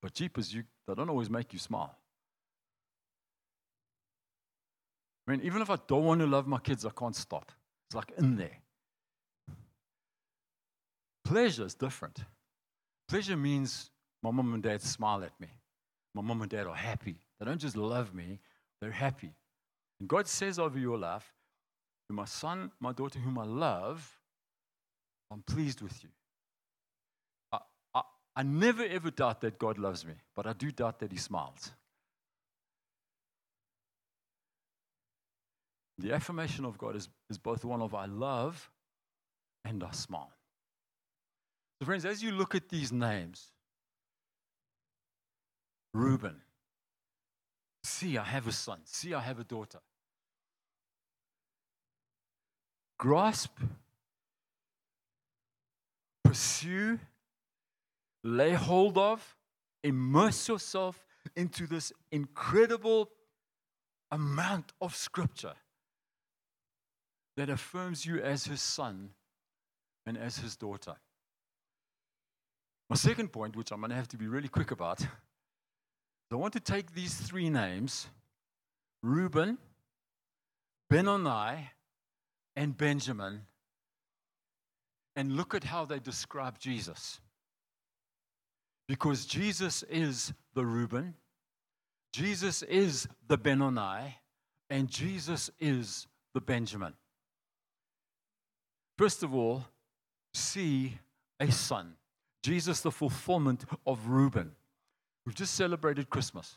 But 0.02 0.14
jeepers, 0.14 0.54
you, 0.54 0.64
they 0.86 0.94
don't 0.94 1.08
always 1.08 1.30
make 1.30 1.52
you 1.52 1.58
smile. 1.58 1.97
I 5.28 5.32
mean, 5.32 5.42
even 5.42 5.60
if 5.60 5.68
I 5.68 5.76
don't 5.86 6.04
want 6.04 6.20
to 6.22 6.26
love 6.26 6.46
my 6.46 6.58
kids, 6.58 6.86
I 6.86 6.90
can't 6.90 7.14
stop. 7.14 7.52
It's 7.88 7.94
like 7.94 8.12
in 8.16 8.36
there. 8.36 8.58
Pleasure 11.22 11.66
is 11.66 11.74
different. 11.74 12.20
Pleasure 13.08 13.36
means 13.36 13.90
my 14.22 14.30
mom 14.30 14.54
and 14.54 14.62
dad 14.62 14.80
smile 14.80 15.22
at 15.22 15.38
me. 15.38 15.48
My 16.14 16.22
mom 16.22 16.40
and 16.40 16.50
dad 16.50 16.66
are 16.66 16.74
happy. 16.74 17.16
They 17.38 17.44
don't 17.44 17.60
just 17.60 17.76
love 17.76 18.14
me, 18.14 18.40
they're 18.80 18.90
happy. 18.90 19.34
And 20.00 20.08
God 20.08 20.26
says 20.26 20.58
over 20.58 20.78
your 20.78 20.96
life, 20.96 21.30
to 22.08 22.14
my 22.14 22.24
son, 22.24 22.72
my 22.80 22.92
daughter, 22.92 23.18
whom 23.18 23.38
I 23.38 23.44
love, 23.44 24.18
I'm 25.30 25.42
pleased 25.42 25.82
with 25.82 26.02
you. 26.02 26.08
I, 27.52 27.58
I, 27.94 28.02
I 28.34 28.42
never 28.44 28.82
ever 28.82 29.10
doubt 29.10 29.42
that 29.42 29.58
God 29.58 29.76
loves 29.76 30.06
me, 30.06 30.14
but 30.34 30.46
I 30.46 30.54
do 30.54 30.70
doubt 30.70 31.00
that 31.00 31.12
He 31.12 31.18
smiles. 31.18 31.72
The 35.98 36.12
affirmation 36.12 36.64
of 36.64 36.78
God 36.78 36.94
is, 36.94 37.08
is 37.28 37.38
both 37.38 37.64
one 37.64 37.82
of 37.82 37.94
I 37.94 38.06
love 38.06 38.70
and 39.64 39.82
I 39.82 39.90
smile. 39.90 40.32
So, 41.80 41.86
friends, 41.86 42.04
as 42.04 42.22
you 42.22 42.30
look 42.30 42.54
at 42.54 42.68
these 42.68 42.92
names, 42.92 43.50
Reuben, 45.92 46.36
see, 47.82 48.16
I 48.16 48.24
have 48.24 48.46
a 48.46 48.52
son, 48.52 48.80
see, 48.84 49.14
I 49.14 49.20
have 49.20 49.40
a 49.40 49.44
daughter. 49.44 49.78
Grasp, 52.98 53.58
pursue, 56.24 56.98
lay 58.22 58.52
hold 58.52 58.98
of, 58.98 59.36
immerse 59.82 60.48
yourself 60.48 61.04
into 61.36 61.66
this 61.66 61.92
incredible 62.10 63.10
amount 64.10 64.72
of 64.80 64.94
scripture 64.96 65.54
that 67.38 67.48
affirms 67.48 68.04
you 68.04 68.20
as 68.20 68.46
his 68.46 68.60
son 68.60 69.10
and 70.04 70.18
as 70.18 70.38
his 70.38 70.56
daughter. 70.56 70.96
My 72.90 72.96
second 72.96 73.28
point, 73.28 73.54
which 73.54 73.70
I'm 73.70 73.78
going 73.78 73.90
to 73.90 73.96
have 73.96 74.08
to 74.08 74.16
be 74.16 74.26
really 74.26 74.48
quick 74.48 74.72
about, 74.72 75.06
I 76.32 76.34
want 76.34 76.52
to 76.54 76.60
take 76.60 76.94
these 76.94 77.14
three 77.14 77.48
names 77.48 78.08
Reuben, 79.04 79.56
Benoni, 80.90 81.70
and 82.56 82.76
Benjamin 82.76 83.42
and 85.14 85.36
look 85.36 85.54
at 85.54 85.62
how 85.62 85.84
they 85.84 86.00
describe 86.00 86.58
Jesus. 86.58 87.20
Because 88.88 89.26
Jesus 89.26 89.84
is 89.84 90.32
the 90.54 90.66
Reuben, 90.66 91.14
Jesus 92.12 92.64
is 92.64 93.06
the 93.28 93.38
Benoni, 93.38 94.18
and 94.70 94.90
Jesus 94.90 95.52
is 95.60 96.08
the 96.34 96.40
Benjamin. 96.40 96.94
First 98.98 99.22
of 99.22 99.32
all, 99.32 99.64
see 100.34 100.98
a 101.38 101.52
son. 101.52 101.94
Jesus, 102.42 102.80
the 102.80 102.90
fulfillment 102.90 103.64
of 103.86 104.08
Reuben. 104.08 104.50
We've 105.24 105.36
just 105.36 105.54
celebrated 105.54 106.10
Christmas. 106.10 106.56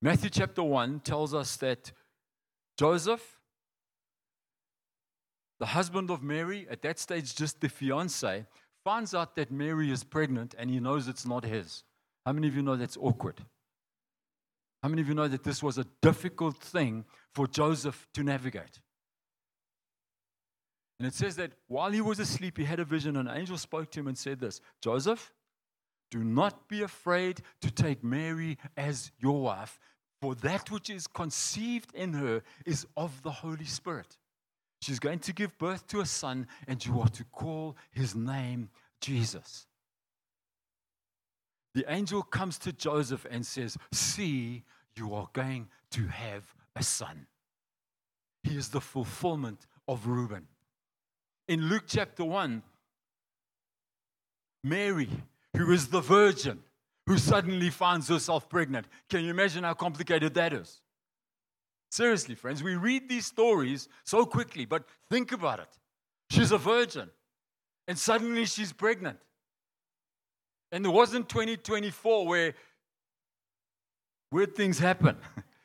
Matthew 0.00 0.30
chapter 0.30 0.62
1 0.62 1.00
tells 1.00 1.34
us 1.34 1.56
that 1.56 1.90
Joseph, 2.78 3.40
the 5.58 5.66
husband 5.66 6.10
of 6.12 6.22
Mary, 6.22 6.66
at 6.70 6.82
that 6.82 7.00
stage 7.00 7.34
just 7.34 7.60
the 7.60 7.68
fiance, 7.68 8.46
finds 8.84 9.14
out 9.14 9.34
that 9.34 9.50
Mary 9.50 9.90
is 9.90 10.04
pregnant 10.04 10.54
and 10.56 10.70
he 10.70 10.78
knows 10.78 11.08
it's 11.08 11.26
not 11.26 11.44
his. 11.44 11.82
How 12.24 12.32
many 12.32 12.46
of 12.46 12.54
you 12.54 12.62
know 12.62 12.76
that's 12.76 12.96
awkward? 13.00 13.44
How 14.82 14.88
many 14.90 15.02
of 15.02 15.08
you 15.08 15.14
know 15.14 15.26
that 15.26 15.42
this 15.42 15.60
was 15.60 15.78
a 15.78 15.86
difficult 16.02 16.58
thing 16.58 17.04
for 17.34 17.48
Joseph 17.48 18.06
to 18.14 18.22
navigate? 18.22 18.80
And 20.98 21.06
it 21.06 21.14
says 21.14 21.36
that 21.36 21.52
while 21.68 21.90
he 21.90 22.00
was 22.00 22.18
asleep, 22.18 22.56
he 22.56 22.64
had 22.64 22.80
a 22.80 22.84
vision, 22.84 23.16
an 23.16 23.28
angel 23.28 23.58
spoke 23.58 23.90
to 23.92 24.00
him 24.00 24.08
and 24.08 24.16
said 24.16 24.40
this 24.40 24.60
Joseph, 24.80 25.32
do 26.10 26.22
not 26.22 26.68
be 26.68 26.82
afraid 26.82 27.42
to 27.60 27.70
take 27.70 28.02
Mary 28.02 28.58
as 28.76 29.10
your 29.18 29.40
wife, 29.40 29.78
for 30.20 30.34
that 30.36 30.70
which 30.70 30.88
is 30.88 31.06
conceived 31.06 31.94
in 31.94 32.12
her 32.14 32.42
is 32.64 32.86
of 32.96 33.22
the 33.22 33.30
Holy 33.30 33.64
Spirit. 33.64 34.16
She's 34.80 34.98
going 34.98 35.18
to 35.20 35.32
give 35.32 35.58
birth 35.58 35.86
to 35.88 36.00
a 36.00 36.06
son, 36.06 36.46
and 36.66 36.84
you 36.84 37.00
are 37.00 37.08
to 37.08 37.24
call 37.24 37.76
his 37.90 38.14
name 38.14 38.70
Jesus. 39.00 39.66
The 41.74 41.84
angel 41.88 42.22
comes 42.22 42.58
to 42.60 42.72
Joseph 42.72 43.26
and 43.30 43.44
says, 43.44 43.76
See, 43.92 44.64
you 44.94 45.14
are 45.14 45.28
going 45.32 45.68
to 45.90 46.06
have 46.06 46.54
a 46.74 46.82
son. 46.82 47.26
He 48.44 48.56
is 48.56 48.68
the 48.68 48.80
fulfillment 48.80 49.66
of 49.88 50.06
Reuben 50.06 50.46
in 51.48 51.68
Luke 51.68 51.84
chapter 51.86 52.24
1, 52.24 52.62
Mary, 54.64 55.08
who 55.56 55.72
is 55.72 55.88
the 55.88 56.00
virgin, 56.00 56.58
who 57.06 57.18
suddenly 57.18 57.70
finds 57.70 58.08
herself 58.08 58.48
pregnant. 58.48 58.86
Can 59.08 59.24
you 59.24 59.30
imagine 59.30 59.64
how 59.64 59.74
complicated 59.74 60.34
that 60.34 60.52
is? 60.52 60.80
Seriously, 61.90 62.34
friends, 62.34 62.62
we 62.62 62.74
read 62.74 63.08
these 63.08 63.26
stories 63.26 63.88
so 64.04 64.26
quickly, 64.26 64.64
but 64.64 64.84
think 65.08 65.32
about 65.32 65.60
it. 65.60 65.68
She's 66.30 66.50
a 66.50 66.58
virgin, 66.58 67.08
and 67.86 67.96
suddenly 67.96 68.44
she's 68.44 68.72
pregnant. 68.72 69.18
And 70.72 70.84
it 70.84 70.88
wasn't 70.88 71.28
2024 71.28 72.26
where 72.26 72.54
weird 74.32 74.56
things 74.56 74.80
happen. 74.80 75.16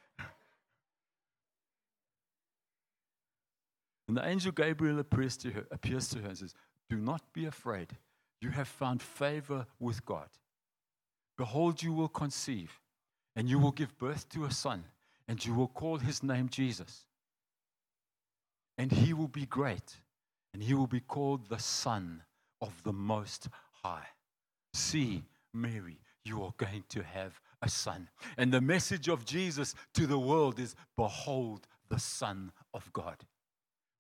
and 4.12 4.18
the 4.18 4.28
angel 4.28 4.52
Gabriel 4.52 5.00
appears 5.00 5.38
to, 5.38 5.52
her, 5.52 5.66
appears 5.72 6.10
to 6.10 6.20
her 6.20 6.28
and 6.28 6.38
says, 6.38 6.54
Do 6.90 6.98
not 6.98 7.22
be 7.32 7.46
afraid. 7.46 7.96
You 8.42 8.50
have 8.50 8.68
found 8.68 9.02
favor 9.02 9.66
with 9.80 10.06
God. 10.06 10.28
Behold, 11.38 11.82
you 11.82 11.94
will 11.94 12.10
conceive, 12.10 12.82
and 13.38 13.48
you 13.48 13.58
will 13.58 13.72
give 13.72 13.98
birth 13.98 14.28
to 14.32 14.44
a 14.44 14.52
son, 14.52 14.84
and 15.30 15.46
you 15.46 15.54
will 15.54 15.70
call 15.70 15.96
his 15.96 16.24
name 16.24 16.50
Jesus. 16.50 17.06
And 18.78 18.92
he 18.92 19.14
will 19.14 19.30
be 19.30 19.46
great, 19.46 19.96
and 20.54 20.62
he 20.62 20.74
will 20.74 20.88
be 20.88 21.00
called 21.00 21.48
the 21.48 21.60
Son 21.60 22.24
of 22.60 22.84
the 22.84 22.92
Most 22.92 23.48
High. 23.82 24.08
See, 24.74 25.24
Mary, 25.54 26.02
you 26.26 26.44
are 26.44 26.54
going 26.58 26.84
to 26.90 27.02
have 27.02 27.40
a 27.62 27.70
son. 27.70 28.10
And 28.38 28.52
the 28.52 28.60
message 28.60 29.08
of 29.08 29.24
Jesus 29.24 29.74
to 29.94 30.06
the 30.06 30.20
world 30.20 30.60
is 30.60 30.76
Behold 30.98 31.66
the 31.88 32.00
Son 32.00 32.52
of 32.74 32.92
God. 32.92 33.26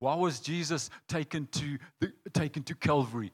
Why 0.01 0.15
was 0.15 0.39
Jesus 0.39 0.89
taken 1.07 1.45
to, 1.51 1.77
the, 1.99 2.11
taken 2.33 2.63
to 2.63 2.73
Calvary 2.73 3.31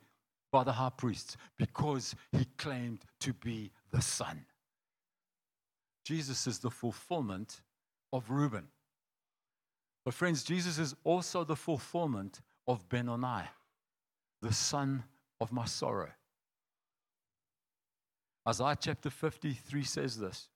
by 0.52 0.66
the 0.66 0.74
high 0.74 0.90
priests? 0.90 1.38
Because 1.58 2.14
he 2.34 2.44
claimed 2.58 3.00
to 3.22 3.32
be 3.32 3.72
the 3.90 4.02
Son. 4.02 4.46
Jesus 6.04 6.46
is 6.46 6.60
the 6.60 6.70
fulfillment 6.70 7.62
of 8.12 8.30
Reuben. 8.30 8.68
But, 10.04 10.14
friends, 10.14 10.44
Jesus 10.44 10.78
is 10.78 10.94
also 11.06 11.46
the 11.46 11.56
fulfillment 11.56 12.42
of 12.68 12.88
Benoni, 12.90 13.46
the 14.42 14.54
son 14.54 15.06
of 15.40 15.54
my 15.54 15.66
sorrow. 15.66 16.12
Isaiah 18.48 18.78
chapter 18.78 19.10
53 19.10 19.84
says 19.86 20.18
this 20.18 20.50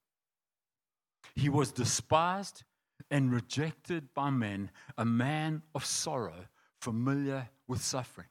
He 1.34 1.48
was 1.48 1.72
despised 1.72 2.64
and 3.10 3.32
rejected 3.32 4.08
by 4.14 4.30
men, 4.30 4.70
a 4.98 5.04
man 5.04 5.62
of 5.74 5.84
sorrow, 5.84 6.46
familiar 6.80 7.48
with 7.68 7.82
suffering. 7.82 8.28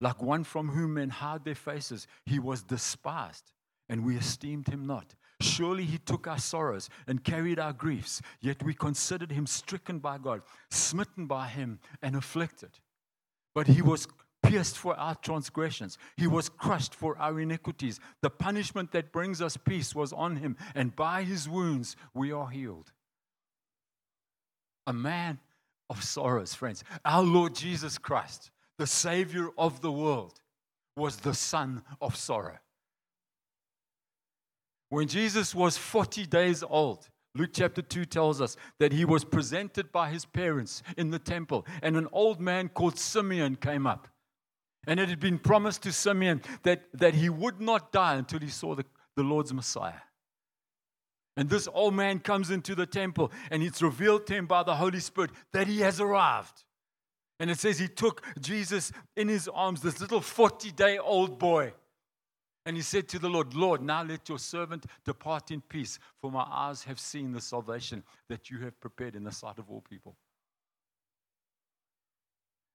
Like 0.00 0.22
one 0.22 0.44
from 0.44 0.68
whom 0.68 0.94
men 0.94 1.10
hide 1.10 1.44
their 1.44 1.54
faces, 1.54 2.06
he 2.24 2.38
was 2.38 2.62
despised, 2.62 3.52
and 3.88 4.04
we 4.04 4.16
esteemed 4.16 4.68
him 4.68 4.86
not. 4.86 5.14
Surely 5.40 5.84
he 5.84 5.98
took 5.98 6.26
our 6.26 6.38
sorrows 6.38 6.88
and 7.06 7.24
carried 7.24 7.58
our 7.58 7.72
griefs, 7.72 8.22
yet 8.40 8.62
we 8.62 8.74
considered 8.74 9.32
him 9.32 9.46
stricken 9.46 9.98
by 9.98 10.18
God, 10.18 10.42
smitten 10.70 11.26
by 11.26 11.48
him, 11.48 11.80
and 12.02 12.16
afflicted. 12.16 12.70
But 13.54 13.66
he 13.66 13.82
was 13.82 14.06
pierced 14.42 14.78
for 14.78 14.94
our 14.96 15.14
transgressions, 15.16 15.98
he 16.16 16.26
was 16.26 16.48
crushed 16.48 16.94
for 16.94 17.16
our 17.18 17.40
iniquities. 17.40 18.00
The 18.22 18.30
punishment 18.30 18.92
that 18.92 19.12
brings 19.12 19.42
us 19.42 19.56
peace 19.56 19.94
was 19.94 20.12
on 20.12 20.36
him, 20.36 20.56
and 20.74 20.96
by 20.96 21.24
his 21.24 21.48
wounds 21.48 21.96
we 22.14 22.32
are 22.32 22.48
healed. 22.48 22.92
A 24.86 24.92
man 24.92 25.38
of 25.88 26.02
sorrows, 26.02 26.54
friends. 26.54 26.84
Our 27.04 27.22
Lord 27.22 27.54
Jesus 27.54 27.98
Christ, 27.98 28.50
the 28.78 28.86
Savior 28.86 29.48
of 29.58 29.80
the 29.80 29.92
world, 29.92 30.40
was 30.96 31.16
the 31.16 31.34
Son 31.34 31.82
of 32.00 32.16
sorrow. 32.16 32.58
When 34.88 35.06
Jesus 35.06 35.54
was 35.54 35.76
40 35.76 36.26
days 36.26 36.62
old, 36.62 37.08
Luke 37.34 37.50
chapter 37.52 37.80
2 37.80 38.06
tells 38.06 38.40
us 38.40 38.56
that 38.78 38.92
he 38.92 39.04
was 39.04 39.24
presented 39.24 39.92
by 39.92 40.10
his 40.10 40.24
parents 40.24 40.82
in 40.96 41.10
the 41.10 41.18
temple, 41.18 41.64
and 41.82 41.96
an 41.96 42.08
old 42.12 42.40
man 42.40 42.68
called 42.68 42.98
Simeon 42.98 43.56
came 43.56 43.86
up. 43.86 44.08
And 44.86 44.98
it 44.98 45.08
had 45.08 45.20
been 45.20 45.38
promised 45.38 45.82
to 45.82 45.92
Simeon 45.92 46.42
that, 46.64 46.84
that 46.94 47.14
he 47.14 47.28
would 47.28 47.60
not 47.60 47.92
die 47.92 48.16
until 48.16 48.40
he 48.40 48.48
saw 48.48 48.74
the, 48.74 48.84
the 49.14 49.22
Lord's 49.22 49.52
Messiah. 49.52 50.00
And 51.36 51.48
this 51.48 51.68
old 51.72 51.94
man 51.94 52.18
comes 52.18 52.50
into 52.50 52.74
the 52.74 52.86
temple, 52.86 53.30
and 53.50 53.62
it's 53.62 53.82
revealed 53.82 54.26
to 54.26 54.34
him 54.34 54.46
by 54.46 54.62
the 54.62 54.74
Holy 54.74 55.00
Spirit 55.00 55.30
that 55.52 55.66
he 55.66 55.80
has 55.80 56.00
arrived. 56.00 56.64
And 57.38 57.50
it 57.50 57.58
says 57.58 57.78
he 57.78 57.88
took 57.88 58.22
Jesus 58.40 58.92
in 59.16 59.28
his 59.28 59.48
arms, 59.48 59.80
this 59.80 60.00
little 60.00 60.20
40 60.20 60.72
day 60.72 60.98
old 60.98 61.38
boy. 61.38 61.72
And 62.66 62.76
he 62.76 62.82
said 62.82 63.08
to 63.08 63.18
the 63.18 63.30
Lord, 63.30 63.54
Lord, 63.54 63.80
now 63.80 64.02
let 64.02 64.28
your 64.28 64.38
servant 64.38 64.84
depart 65.04 65.50
in 65.50 65.62
peace, 65.62 65.98
for 66.20 66.30
my 66.30 66.44
eyes 66.50 66.84
have 66.84 67.00
seen 67.00 67.32
the 67.32 67.40
salvation 67.40 68.04
that 68.28 68.50
you 68.50 68.58
have 68.58 68.78
prepared 68.80 69.16
in 69.16 69.24
the 69.24 69.32
sight 69.32 69.58
of 69.58 69.70
all 69.70 69.80
people. 69.80 70.16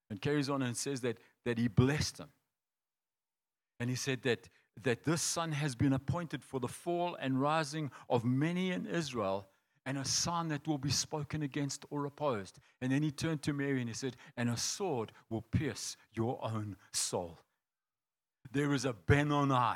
And 0.10 0.20
carries 0.20 0.50
on 0.50 0.64
and 0.64 0.76
says 0.76 1.02
that, 1.02 1.18
that 1.46 1.60
he 1.60 1.68
blessed 1.68 2.20
him. 2.20 2.30
And 3.80 3.90
he 3.90 3.96
said 3.96 4.24
that, 4.24 4.50
that 4.84 5.04
this 5.04 5.22
son 5.22 5.52
has 5.54 5.76
been 5.76 5.94
appointed 5.94 6.44
for 6.44 6.60
the 6.60 6.68
fall 6.68 7.16
and 7.20 7.40
rising 7.40 7.92
of 8.10 8.26
many 8.26 8.72
in 8.72 8.86
Israel, 8.86 9.48
and 9.86 9.98
a 9.98 10.06
son 10.06 10.50
that 10.50 10.68
will 10.68 10.78
be 10.78 10.90
spoken 10.90 11.44
against 11.44 11.86
or 11.90 12.06
opposed. 12.06 12.60
And 12.82 12.92
then 12.92 13.04
he 13.04 13.12
turned 13.12 13.42
to 13.44 13.54
Mary 13.54 13.80
and 13.80 13.90
he 13.90 13.96
said, 13.96 14.18
And 14.36 14.50
a 14.50 14.58
sword 14.58 15.12
will 15.30 15.44
pierce 15.44 15.96
your 16.14 16.40
own 16.44 16.76
soul 16.92 17.40
there 18.56 18.74
is 18.74 18.86
a 18.86 18.94
Benoni 18.94 19.76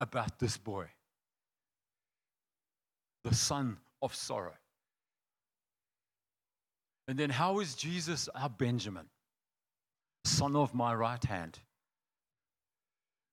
about 0.00 0.38
this 0.38 0.56
boy, 0.56 0.86
the 3.22 3.34
son 3.34 3.78
of 4.02 4.14
sorrow. 4.14 4.54
And 7.06 7.18
then, 7.18 7.30
how 7.30 7.60
is 7.60 7.74
Jesus 7.74 8.28
our 8.34 8.48
Benjamin, 8.48 9.06
son 10.24 10.56
of 10.56 10.74
my 10.74 10.92
right 10.94 11.22
hand? 11.22 11.60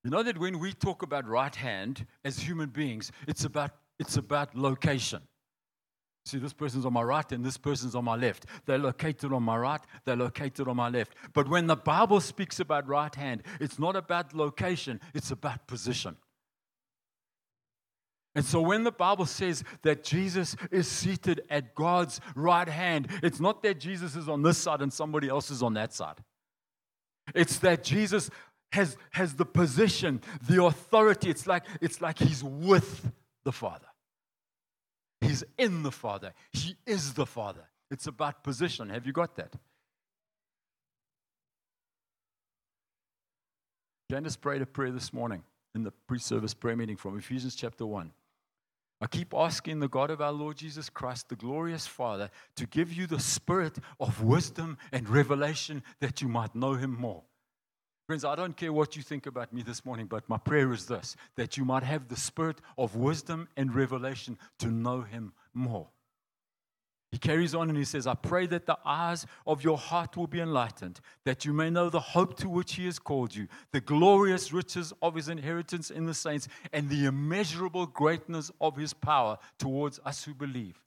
You 0.04 0.10
know 0.10 0.24
that 0.24 0.38
when 0.38 0.60
we 0.60 0.74
talk 0.74 1.04
about 1.04 1.28
right 1.28 1.56
hand 1.56 2.06
as 2.26 2.40
human 2.40 2.70
beings, 2.70 3.12
it's 3.28 3.46
about, 3.46 3.72
it's 4.00 4.18
about 4.18 4.56
location. 4.56 5.22
See, 6.26 6.38
this 6.38 6.54
person's 6.54 6.86
on 6.86 6.94
my 6.94 7.02
right 7.02 7.32
and 7.32 7.44
this 7.44 7.58
person's 7.58 7.96
on 7.96 8.06
my 8.06 8.16
left. 8.16 8.46
They're 8.66 8.78
located 8.78 9.34
on 9.34 9.44
my 9.44 9.58
right, 9.58 9.82
they're 10.06 10.16
located 10.16 10.68
on 10.68 10.76
my 10.76 10.90
left. 10.90 11.14
But 11.34 11.48
when 11.50 11.68
the 11.68 11.76
Bible 11.76 12.20
speaks 12.20 12.60
about 12.60 12.88
right 12.88 13.14
hand, 13.14 13.44
it's 13.60 13.80
not 13.80 13.96
about 13.96 14.34
location, 14.34 15.00
it's 15.14 15.32
about 15.32 15.68
position. 15.68 16.16
And 18.34 18.46
so 18.46 18.62
when 18.62 18.84
the 18.84 18.92
Bible 18.92 19.26
says 19.26 19.64
that 19.82 20.04
Jesus 20.04 20.56
is 20.72 20.88
seated 20.88 21.42
at 21.50 21.76
God's 21.76 22.22
right 22.36 22.68
hand, 22.68 23.08
it's 23.22 23.40
not 23.42 23.62
that 23.64 23.80
Jesus 23.80 24.16
is 24.16 24.30
on 24.30 24.42
this 24.42 24.58
side 24.58 24.82
and 24.82 24.94
somebody 24.94 25.28
else 25.28 25.52
is 25.52 25.62
on 25.62 25.74
that 25.74 25.94
side. 25.94 26.16
It's 27.36 27.60
that 27.60 27.84
Jesus 27.84 28.30
has, 28.72 28.98
has 29.12 29.36
the 29.36 29.46
position, 29.46 30.22
the 30.48 30.64
authority. 30.64 31.30
It's 31.30 31.48
like, 31.48 31.64
it's 31.82 32.02
like 32.02 32.20
he's 32.20 32.44
with 32.44 33.12
the 33.44 33.52
Father. 33.52 33.88
He's 35.20 35.44
in 35.58 35.84
the 35.84 35.92
Father. 35.92 36.34
He 36.52 36.76
is 36.86 37.14
the 37.14 37.26
Father. 37.26 37.70
It's 37.92 38.08
about 38.08 38.44
position. 38.44 38.90
Have 38.90 39.06
you 39.06 39.14
got 39.14 39.36
that? 39.36 39.54
Candace 44.10 44.36
prayed 44.36 44.62
a 44.62 44.66
prayer 44.66 44.92
this 44.92 45.14
morning 45.14 45.44
in 45.76 45.84
the 45.84 45.92
pre 46.08 46.20
service 46.20 46.54
prayer 46.54 46.76
meeting 46.76 46.98
from 46.98 47.18
Ephesians 47.18 47.56
chapter 47.56 47.86
1. 47.86 48.12
I 49.00 49.08
keep 49.08 49.34
asking 49.34 49.80
the 49.80 49.88
God 49.88 50.12
of 50.12 50.22
our 50.22 50.32
Lord 50.32 50.58
Jesus 50.58 50.90
Christ, 50.90 51.30
the 51.30 51.36
glorious 51.36 51.88
Father, 51.88 52.30
to 52.56 52.68
give 52.68 52.94
you 52.94 53.08
the 53.08 53.20
spirit 53.20 53.78
of 54.00 54.24
wisdom 54.24 54.78
and 54.92 55.10
revelation 55.10 55.82
that 56.02 56.22
you 56.22 56.28
might 56.28 56.54
know 56.54 56.74
him 56.74 56.96
more. 57.00 57.24
Friends, 58.12 58.26
I 58.26 58.36
don't 58.36 58.58
care 58.58 58.74
what 58.74 58.97
you 58.97 59.04
think 59.04 59.26
about 59.26 59.54
me 59.54 59.62
this 59.62 59.86
morning, 59.86 60.06
but 60.06 60.28
my 60.28 60.38
prayer 60.38 60.74
is 60.74 60.86
this 60.86 61.15
that 61.38 61.56
you 61.56 61.63
might 61.63 61.84
have 61.84 62.10
the 62.10 62.17
spirit 62.17 62.58
of 62.78 62.97
wisdom 62.97 63.47
and 63.56 63.74
revelation 63.74 64.38
to 64.60 64.67
know 64.67 65.00
Him 65.00 65.32
more. 65.54 65.88
He 67.09 67.18
carries 67.18 67.55
on 67.55 67.70
and 67.70 67.78
he 67.78 67.86
says, 67.86 68.07
I 68.07 68.16
pray 68.16 68.47
that 68.47 68.66
the 68.66 68.78
eyes 68.84 69.26
of 69.47 69.64
your 69.64 69.78
heart 69.78 70.18
will 70.18 70.28
be 70.28 70.41
enlightened, 70.41 70.99
that 71.24 71.45
you 71.45 71.53
may 71.53 71.70
know 71.70 71.89
the 71.89 72.01
hope 72.01 72.36
to 72.39 72.49
which 72.49 72.74
he 72.74 72.84
has 72.88 72.99
called 72.99 73.34
you, 73.34 73.47
the 73.72 73.80
glorious 73.80 74.51
riches 74.51 74.91
of 75.01 75.16
his 75.16 75.30
inheritance 75.30 75.89
in 75.89 76.05
the 76.05 76.14
saints, 76.14 76.49
and 76.74 76.89
the 76.89 77.05
immeasurable 77.05 77.86
greatness 77.86 78.51
of 78.59 78.76
his 78.76 78.93
power 78.93 79.38
towards 79.57 80.01
us 80.03 80.26
who 80.26 80.34
believe. 80.34 80.82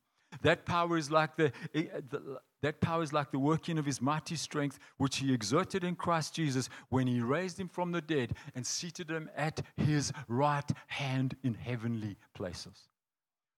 That 0.45 0.67
power 0.67 0.99
is 0.99 1.11
like 1.11 1.37
the, 1.37 1.53
eh, 1.75 1.87
the 2.11 2.39
that 2.63 2.81
power 2.81 3.03
is 3.03 3.13
like 3.13 3.31
the 3.31 3.39
working 3.39 3.79
of 3.79 3.85
his 3.85 4.01
mighty 4.01 4.37
strength, 4.37 4.79
which 4.99 5.17
he 5.17 5.35
exerted 5.35 5.85
in 5.85 5.97
Christ 5.97 6.35
Jesus 6.35 6.69
when 6.89 7.07
he 7.07 7.21
raised 7.21 7.59
him 7.59 7.69
from 7.69 7.93
the 7.93 8.01
dead 8.01 8.35
and 8.55 8.65
seated 8.65 9.11
him 9.11 9.29
at 9.37 9.61
his 9.77 10.13
right 10.29 10.71
hand 10.87 11.37
in 11.43 11.55
heavenly 11.55 12.17
places, 12.35 12.89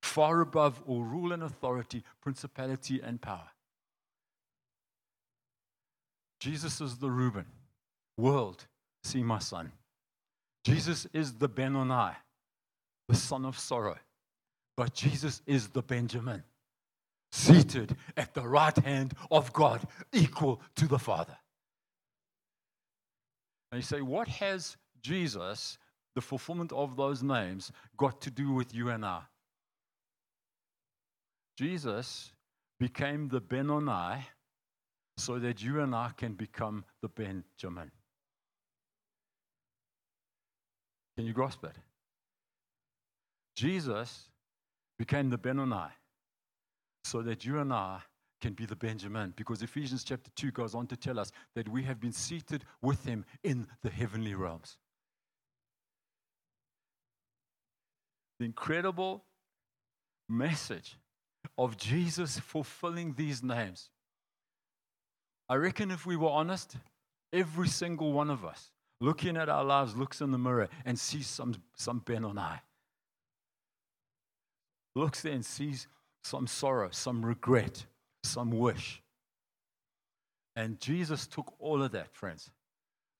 far 0.02 0.40
above 0.40 0.82
all 0.86 1.02
rule 1.02 1.32
and 1.32 1.42
authority, 1.42 2.02
principality 2.20 3.00
and 3.00 3.20
power. 3.20 3.48
Jesus 6.40 6.80
is 6.80 6.96
the 6.98 7.10
Reuben. 7.10 7.46
World, 8.16 8.66
see 9.04 9.22
my 9.22 9.38
son. 9.38 9.72
Jesus 10.64 11.06
is 11.12 11.34
the 11.34 11.48
Benoni, 11.48 12.14
the 13.08 13.14
son 13.14 13.44
of 13.44 13.58
sorrow. 13.58 13.98
But 14.76 14.94
Jesus 14.94 15.42
is 15.46 15.68
the 15.68 15.82
Benjamin 15.82 16.42
seated 17.32 17.96
at 18.16 18.34
the 18.34 18.46
right 18.46 18.76
hand 18.78 19.14
of 19.30 19.52
God, 19.52 19.86
equal 20.12 20.60
to 20.76 20.86
the 20.86 20.98
Father. 20.98 21.36
And 23.72 23.80
you 23.80 23.86
say, 23.86 24.00
what 24.00 24.28
has 24.28 24.76
Jesus, 25.02 25.78
the 26.14 26.20
fulfillment 26.20 26.72
of 26.72 26.96
those 26.96 27.22
names, 27.22 27.72
got 27.96 28.20
to 28.22 28.30
do 28.30 28.52
with 28.52 28.74
you 28.74 28.90
and 28.90 29.04
I? 29.04 29.22
Jesus 31.58 32.32
became 32.78 33.28
the 33.28 33.40
Benoni 33.40 34.26
so 35.16 35.38
that 35.38 35.62
you 35.62 35.80
and 35.80 35.94
I 35.94 36.10
can 36.16 36.34
become 36.34 36.84
the 37.00 37.08
Benjamin. 37.08 37.90
Can 41.16 41.26
you 41.26 41.32
grasp 41.32 41.62
that? 41.62 41.76
Jesus 43.56 44.28
became 44.98 45.30
the 45.30 45.38
Benoni 45.38 45.90
so 47.06 47.22
that 47.22 47.44
you 47.44 47.58
and 47.58 47.72
I 47.72 48.00
can 48.40 48.52
be 48.52 48.66
the 48.66 48.76
Benjamin. 48.76 49.32
Because 49.36 49.62
Ephesians 49.62 50.04
chapter 50.04 50.30
2 50.36 50.50
goes 50.50 50.74
on 50.74 50.86
to 50.88 50.96
tell 50.96 51.18
us 51.18 51.30
that 51.54 51.68
we 51.68 51.82
have 51.84 52.00
been 52.00 52.12
seated 52.12 52.64
with 52.82 53.04
him 53.04 53.24
in 53.44 53.66
the 53.82 53.90
heavenly 53.90 54.34
realms. 54.34 54.76
The 58.38 58.44
incredible 58.44 59.24
message 60.28 60.98
of 61.56 61.76
Jesus 61.76 62.38
fulfilling 62.38 63.14
these 63.14 63.42
names. 63.42 63.88
I 65.48 65.54
reckon 65.54 65.90
if 65.90 66.04
we 66.04 66.16
were 66.16 66.28
honest, 66.28 66.76
every 67.32 67.68
single 67.68 68.12
one 68.12 68.30
of 68.30 68.44
us 68.44 68.72
looking 69.00 69.36
at 69.36 69.48
our 69.48 69.64
lives 69.64 69.96
looks 69.96 70.20
in 70.20 70.32
the 70.32 70.38
mirror 70.38 70.68
and 70.84 70.98
sees 70.98 71.28
some, 71.28 71.54
some 71.76 72.00
Benoni. 72.00 72.60
Looks 74.94 75.22
there 75.22 75.32
and 75.32 75.44
sees 75.44 75.86
some 76.26 76.46
sorrow, 76.46 76.88
some 76.90 77.24
regret, 77.24 77.86
some 78.24 78.50
wish. 78.50 79.00
And 80.56 80.80
Jesus 80.80 81.26
took 81.26 81.54
all 81.60 81.82
of 81.82 81.92
that, 81.92 82.12
friends, 82.12 82.50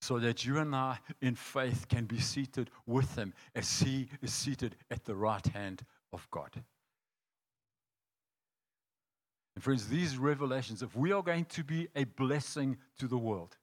so 0.01 0.19
that 0.19 0.45
you 0.45 0.57
and 0.57 0.75
I 0.75 0.99
in 1.21 1.35
faith 1.35 1.87
can 1.87 2.05
be 2.05 2.19
seated 2.19 2.69
with 2.85 3.15
him 3.15 3.33
as 3.55 3.79
he 3.79 4.09
is 4.21 4.33
seated 4.33 4.75
at 4.91 5.05
the 5.05 5.15
right 5.15 5.45
hand 5.47 5.83
of 6.11 6.27
God. 6.31 6.51
And 9.55 9.63
friends, 9.63 9.87
these 9.87 10.17
revelations, 10.17 10.83
if 10.83 10.95
we 10.95 11.11
are 11.13 11.23
going 11.23 11.45
to 11.45 11.63
be 11.63 11.87
a 11.95 12.03
blessing 12.03 12.77
to 12.99 13.07
the 13.07 13.17
world, 13.17 13.55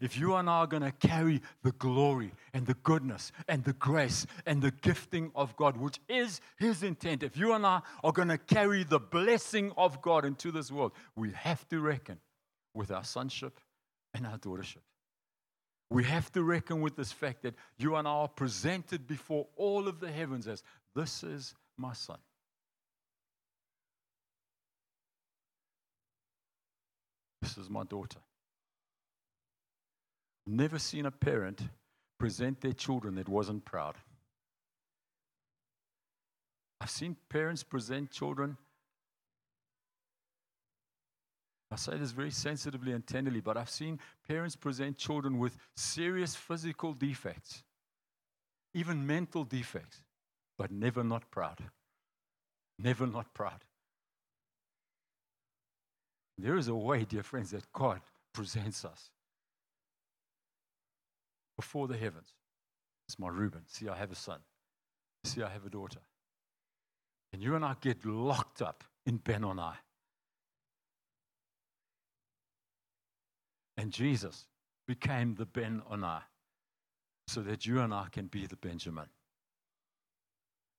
if 0.00 0.16
you 0.18 0.34
and 0.34 0.48
I 0.48 0.60
are 0.60 0.66
going 0.66 0.82
to 0.82 0.92
carry 0.92 1.42
the 1.62 1.72
glory 1.72 2.32
and 2.54 2.66
the 2.66 2.74
goodness 2.74 3.32
and 3.48 3.62
the 3.64 3.74
grace 3.74 4.26
and 4.46 4.62
the 4.62 4.70
gifting 4.70 5.30
of 5.34 5.54
God, 5.56 5.76
which 5.76 6.00
is 6.08 6.40
His 6.58 6.82
intent, 6.82 7.22
if 7.22 7.36
you 7.36 7.52
and 7.52 7.66
I 7.66 7.82
are 8.02 8.12
going 8.12 8.28
to 8.28 8.38
carry 8.38 8.82
the 8.82 8.98
blessing 8.98 9.72
of 9.76 10.00
God 10.00 10.24
into 10.24 10.50
this 10.50 10.72
world, 10.72 10.92
we 11.16 11.32
have 11.32 11.68
to 11.68 11.80
reckon 11.80 12.18
with 12.74 12.90
our 12.90 13.04
sonship 13.04 13.60
and 14.14 14.26
our 14.26 14.38
daughtership. 14.38 14.82
We 15.90 16.04
have 16.04 16.32
to 16.32 16.42
reckon 16.42 16.80
with 16.80 16.96
this 16.96 17.12
fact 17.12 17.42
that 17.42 17.54
you 17.76 17.96
and 17.96 18.08
I 18.08 18.12
are 18.12 18.28
presented 18.28 19.06
before 19.06 19.48
all 19.56 19.88
of 19.88 20.00
the 20.00 20.10
heavens 20.10 20.46
as 20.46 20.62
this 20.94 21.22
is 21.22 21.54
my 21.76 21.92
son. 21.92 22.18
This 27.42 27.58
is 27.58 27.68
my 27.68 27.84
daughter. 27.84 28.20
Never 30.52 30.80
seen 30.80 31.06
a 31.06 31.12
parent 31.12 31.60
present 32.18 32.60
their 32.60 32.72
children 32.72 33.14
that 33.14 33.28
wasn't 33.28 33.64
proud. 33.64 33.94
I've 36.80 36.90
seen 36.90 37.16
parents 37.28 37.62
present 37.62 38.10
children. 38.10 38.56
I 41.70 41.76
say 41.76 41.96
this 41.98 42.10
very 42.10 42.32
sensitively 42.32 42.90
and 42.90 43.06
tenderly, 43.06 43.38
but 43.40 43.56
I've 43.56 43.70
seen 43.70 44.00
parents 44.26 44.56
present 44.56 44.98
children 44.98 45.38
with 45.38 45.56
serious 45.76 46.34
physical 46.34 46.94
defects, 46.94 47.62
even 48.74 49.06
mental 49.06 49.44
defects, 49.44 50.02
but 50.58 50.72
never 50.72 51.04
not 51.04 51.30
proud. 51.30 51.58
Never 52.76 53.06
not 53.06 53.32
proud. 53.34 53.64
There 56.36 56.56
is 56.56 56.66
a 56.66 56.74
way, 56.74 57.04
dear 57.04 57.22
friends, 57.22 57.52
that 57.52 57.72
God 57.72 58.00
presents 58.32 58.84
us 58.84 59.10
before 61.60 61.86
the 61.86 61.96
heavens. 61.96 62.32
It's 63.06 63.18
my 63.18 63.28
Reuben. 63.28 63.60
See, 63.66 63.86
I 63.86 63.94
have 63.94 64.10
a 64.10 64.14
son. 64.14 64.38
See, 65.24 65.42
I 65.42 65.50
have 65.50 65.66
a 65.66 65.68
daughter. 65.68 66.00
And 67.34 67.42
you 67.42 67.54
and 67.54 67.62
I 67.62 67.74
get 67.82 68.06
locked 68.06 68.62
up 68.62 68.82
in 69.04 69.18
Benoni. 69.18 69.76
And 73.76 73.92
Jesus 73.92 74.46
became 74.88 75.34
the 75.34 75.44
Benoni 75.44 76.20
so 77.28 77.42
that 77.42 77.66
you 77.66 77.80
and 77.80 77.92
I 77.92 78.06
can 78.10 78.28
be 78.28 78.46
the 78.46 78.56
Benjamin. 78.56 79.10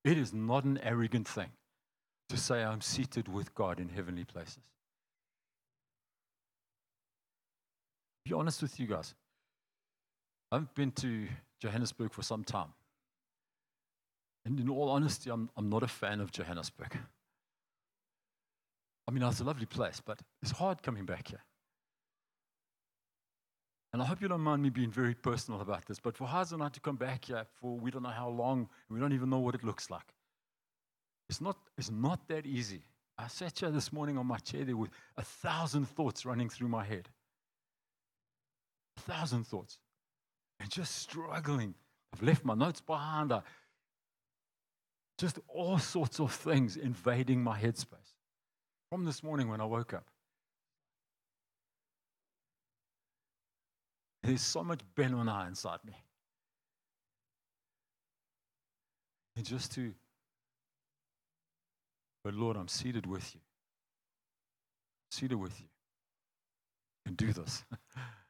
It 0.04 0.18
is 0.18 0.34
not 0.34 0.64
an 0.64 0.80
arrogant 0.82 1.28
thing 1.28 1.50
to 2.28 2.36
say, 2.36 2.64
I'm 2.64 2.80
seated 2.80 3.28
with 3.28 3.54
God 3.54 3.78
in 3.78 3.88
heavenly 3.88 4.24
places. 4.24 4.64
Be 8.24 8.32
honest 8.32 8.62
with 8.62 8.80
you 8.80 8.88
guys. 8.88 9.14
I've 10.52 10.72
been 10.74 10.92
to 10.92 11.26
Johannesburg 11.60 12.12
for 12.12 12.22
some 12.22 12.44
time. 12.44 12.74
And 14.44 14.60
in 14.60 14.68
all 14.68 14.90
honesty, 14.90 15.30
I'm, 15.30 15.48
I'm 15.56 15.70
not 15.70 15.82
a 15.82 15.88
fan 15.88 16.20
of 16.20 16.30
Johannesburg. 16.30 16.98
I 19.08 19.10
mean, 19.10 19.22
it's 19.22 19.40
a 19.40 19.44
lovely 19.44 19.64
place, 19.64 20.02
but 20.04 20.20
it's 20.42 20.50
hard 20.50 20.82
coming 20.82 21.06
back 21.06 21.28
here. 21.28 21.40
And 23.94 24.02
I 24.02 24.04
hope 24.04 24.20
you 24.20 24.28
don't 24.28 24.42
mind 24.42 24.62
me 24.62 24.68
being 24.68 24.90
very 24.90 25.14
personal 25.14 25.60
about 25.60 25.86
this, 25.86 25.98
but 25.98 26.16
for 26.16 26.26
Hazel 26.26 26.56
and 26.56 26.64
I 26.64 26.68
to 26.68 26.80
come 26.80 26.96
back 26.96 27.24
here 27.26 27.44
for 27.60 27.78
we 27.78 27.90
don't 27.90 28.02
know 28.02 28.10
how 28.10 28.28
long, 28.28 28.68
we 28.90 29.00
don't 29.00 29.12
even 29.12 29.30
know 29.30 29.38
what 29.38 29.54
it 29.54 29.64
looks 29.64 29.90
like. 29.90 30.14
It's 31.30 31.40
not, 31.40 31.56
it's 31.78 31.90
not 31.90 32.28
that 32.28 32.44
easy. 32.44 32.82
I 33.16 33.28
sat 33.28 33.58
here 33.58 33.70
this 33.70 33.92
morning 33.92 34.18
on 34.18 34.26
my 34.26 34.38
chair 34.38 34.64
there 34.64 34.76
with 34.76 34.90
a 35.16 35.22
thousand 35.22 35.88
thoughts 35.88 36.26
running 36.26 36.50
through 36.50 36.68
my 36.68 36.84
head. 36.84 37.08
A 38.98 39.00
thousand 39.00 39.46
thoughts. 39.46 39.78
And 40.62 40.70
just 40.70 40.96
struggling. 40.96 41.74
I've 42.14 42.22
left 42.22 42.44
my 42.44 42.54
notes 42.54 42.80
behind. 42.80 43.32
I, 43.32 43.42
just 45.18 45.40
all 45.48 45.78
sorts 45.78 46.20
of 46.20 46.32
things 46.32 46.76
invading 46.76 47.42
my 47.42 47.58
headspace 47.58 48.14
from 48.88 49.04
this 49.04 49.22
morning 49.24 49.48
when 49.48 49.60
I 49.60 49.64
woke 49.64 49.92
up. 49.92 50.06
There's 54.22 54.40
so 54.40 54.62
much 54.62 54.80
Benoni 54.94 55.48
inside 55.48 55.80
me. 55.84 55.94
And 59.36 59.44
just 59.44 59.72
to, 59.72 59.92
but 62.22 62.34
Lord, 62.34 62.56
I'm 62.56 62.68
seated 62.68 63.06
with 63.06 63.34
you. 63.34 63.40
Seated 65.10 65.36
with 65.40 65.58
you. 65.58 65.66
And 67.04 67.16
do 67.16 67.32
this. 67.32 67.64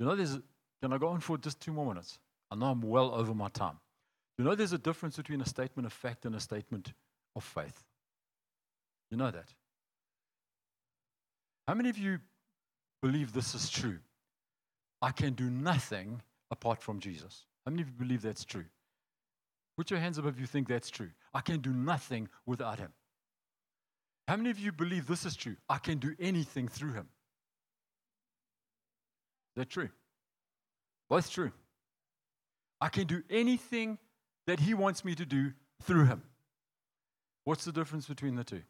You 0.00 0.06
know 0.06 0.16
there's, 0.16 0.38
can 0.80 0.94
I 0.94 0.98
go 0.98 1.08
on 1.08 1.20
for 1.20 1.36
just 1.36 1.60
two 1.60 1.72
more 1.72 1.86
minutes? 1.86 2.18
I 2.50 2.56
know 2.56 2.66
I'm 2.66 2.80
well 2.80 3.14
over 3.14 3.34
my 3.34 3.50
time. 3.50 3.78
You 4.38 4.46
know 4.46 4.54
there's 4.54 4.72
a 4.72 4.78
difference 4.78 5.18
between 5.18 5.42
a 5.42 5.46
statement 5.46 5.86
of 5.86 5.92
fact 5.92 6.24
and 6.24 6.34
a 6.34 6.40
statement 6.40 6.94
of 7.36 7.44
faith? 7.44 7.84
You 9.10 9.18
know 9.18 9.30
that? 9.30 9.52
How 11.68 11.74
many 11.74 11.90
of 11.90 11.98
you 11.98 12.18
believe 13.02 13.34
this 13.34 13.54
is 13.54 13.68
true? 13.68 13.98
I 15.02 15.10
can 15.10 15.34
do 15.34 15.50
nothing 15.50 16.22
apart 16.50 16.82
from 16.82 16.98
Jesus. 16.98 17.44
How 17.66 17.70
many 17.70 17.82
of 17.82 17.88
you 17.88 17.94
believe 17.94 18.22
that's 18.22 18.44
true? 18.44 18.64
Put 19.76 19.90
your 19.90 20.00
hands 20.00 20.18
up 20.18 20.24
if 20.24 20.40
you 20.40 20.46
think 20.46 20.66
that's 20.66 20.88
true. 20.88 21.10
I 21.34 21.42
can 21.42 21.60
do 21.60 21.74
nothing 21.74 22.30
without 22.46 22.78
him. 22.78 22.92
How 24.26 24.36
many 24.36 24.48
of 24.48 24.58
you 24.58 24.72
believe 24.72 25.06
this 25.06 25.26
is 25.26 25.36
true? 25.36 25.56
I 25.68 25.76
can 25.76 25.98
do 25.98 26.14
anything 26.18 26.68
through 26.68 26.94
him. 26.94 27.08
Is 29.56 29.62
that 29.62 29.70
true? 29.70 29.88
Both 31.08 31.30
true. 31.30 31.52
I 32.80 32.88
can 32.88 33.06
do 33.06 33.22
anything 33.28 33.98
that 34.46 34.60
he 34.60 34.74
wants 34.74 35.04
me 35.04 35.14
to 35.14 35.26
do 35.26 35.52
through 35.82 36.06
him. 36.06 36.22
What's 37.44 37.64
the 37.64 37.72
difference 37.72 38.06
between 38.06 38.36
the 38.36 38.44
two? 38.44 38.62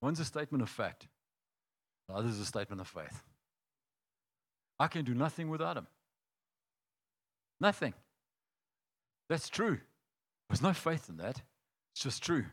One's 0.00 0.20
a 0.20 0.24
statement 0.24 0.62
of 0.62 0.68
fact, 0.68 1.08
the 2.08 2.14
other 2.14 2.28
is 2.28 2.38
a 2.38 2.44
statement 2.44 2.80
of 2.80 2.88
faith. 2.88 3.22
I 4.78 4.88
can 4.88 5.04
do 5.04 5.14
nothing 5.14 5.48
without 5.48 5.76
him. 5.76 5.86
Nothing. 7.60 7.94
That's 9.28 9.48
true. 9.48 9.80
There's 10.48 10.62
no 10.62 10.72
faith 10.72 11.08
in 11.08 11.16
that. 11.16 11.42
It's 11.94 12.02
just 12.02 12.22
true. 12.22 12.44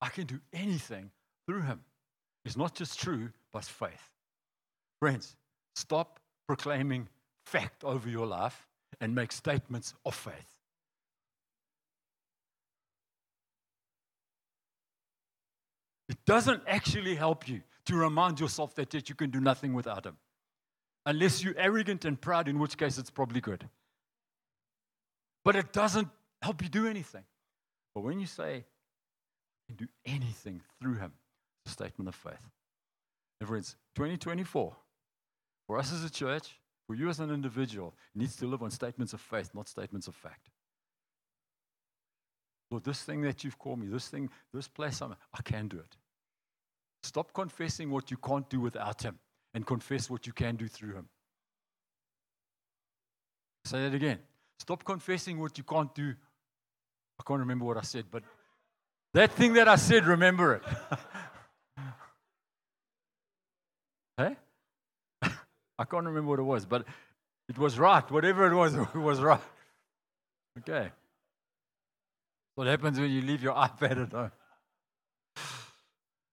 I 0.00 0.08
can 0.08 0.26
do 0.26 0.40
anything 0.52 1.10
through 1.46 1.62
him 1.62 1.80
is 2.44 2.56
not 2.56 2.74
just 2.74 2.98
true, 2.98 3.30
but 3.52 3.64
faith. 3.64 4.10
Friends, 4.98 5.36
stop 5.74 6.20
proclaiming 6.46 7.08
fact 7.44 7.84
over 7.84 8.08
your 8.08 8.26
life 8.26 8.66
and 9.00 9.14
make 9.14 9.32
statements 9.32 9.94
of 10.04 10.14
faith. 10.14 10.60
It 16.08 16.18
doesn't 16.26 16.62
actually 16.66 17.14
help 17.14 17.48
you 17.48 17.60
to 17.86 17.94
remind 17.94 18.40
yourself 18.40 18.74
that, 18.74 18.90
that 18.90 19.08
you 19.08 19.14
can 19.14 19.30
do 19.30 19.40
nothing 19.40 19.74
without 19.74 20.04
Him. 20.04 20.16
Unless 21.06 21.42
you're 21.42 21.54
arrogant 21.56 22.04
and 22.04 22.20
proud, 22.20 22.48
in 22.48 22.58
which 22.58 22.76
case 22.76 22.98
it's 22.98 23.10
probably 23.10 23.40
good. 23.40 23.68
But 25.44 25.56
it 25.56 25.72
doesn't 25.72 26.08
help 26.42 26.62
you 26.62 26.68
do 26.68 26.86
anything. 26.86 27.24
But 27.94 28.02
when 28.02 28.20
you 28.20 28.26
say, 28.26 28.56
you 29.68 29.76
can 29.76 29.76
do 29.76 29.88
anything 30.04 30.60
through 30.80 30.96
Him, 30.96 31.12
statement 31.70 32.08
of 32.08 32.14
faith. 32.14 32.50
In 33.40 33.46
friends, 33.46 33.76
2024, 33.94 34.76
for 35.66 35.78
us 35.78 35.92
as 35.92 36.04
a 36.04 36.10
church, 36.10 36.58
for 36.86 36.94
you 36.94 37.08
as 37.08 37.20
an 37.20 37.30
individual, 37.30 37.94
needs 38.14 38.36
to 38.36 38.46
live 38.46 38.62
on 38.62 38.70
statements 38.70 39.12
of 39.12 39.20
faith, 39.20 39.50
not 39.54 39.68
statements 39.68 40.08
of 40.08 40.14
fact. 40.14 40.50
Lord, 42.70 42.84
this 42.84 43.02
thing 43.02 43.22
that 43.22 43.42
you've 43.42 43.58
called 43.58 43.80
me, 43.80 43.86
this 43.86 44.08
thing, 44.08 44.28
this 44.52 44.68
place, 44.68 45.00
I'm, 45.00 45.16
I 45.32 45.42
can 45.42 45.68
do 45.68 45.78
it. 45.78 45.96
Stop 47.02 47.32
confessing 47.32 47.90
what 47.90 48.10
you 48.10 48.16
can't 48.16 48.48
do 48.48 48.60
without 48.60 49.02
Him 49.02 49.18
and 49.54 49.66
confess 49.66 50.10
what 50.10 50.26
you 50.26 50.32
can 50.32 50.56
do 50.56 50.68
through 50.68 50.94
Him. 50.94 51.08
Say 53.64 53.82
that 53.82 53.94
again. 53.94 54.18
Stop 54.58 54.84
confessing 54.84 55.38
what 55.38 55.56
you 55.58 55.64
can't 55.64 55.94
do. 55.94 56.14
I 57.18 57.22
can't 57.26 57.40
remember 57.40 57.64
what 57.64 57.76
I 57.76 57.82
said, 57.82 58.04
but 58.10 58.22
that 59.14 59.32
thing 59.32 59.54
that 59.54 59.68
I 59.68 59.76
said, 59.76 60.06
remember 60.06 60.54
it. 60.54 60.62
I 65.80 65.84
can't 65.84 66.04
remember 66.04 66.28
what 66.28 66.38
it 66.38 66.42
was, 66.42 66.66
but 66.66 66.84
it 67.48 67.56
was 67.56 67.78
right. 67.78 68.08
Whatever 68.10 68.52
it 68.52 68.54
was, 68.54 68.74
it 68.94 68.94
was 68.94 69.18
right. 69.18 69.40
Okay. 70.58 70.90
What 72.54 72.66
happens 72.66 73.00
when 73.00 73.10
you 73.10 73.22
leave 73.22 73.42
your 73.42 73.54
iPad 73.54 74.02
at 74.02 74.12
home? 74.12 74.30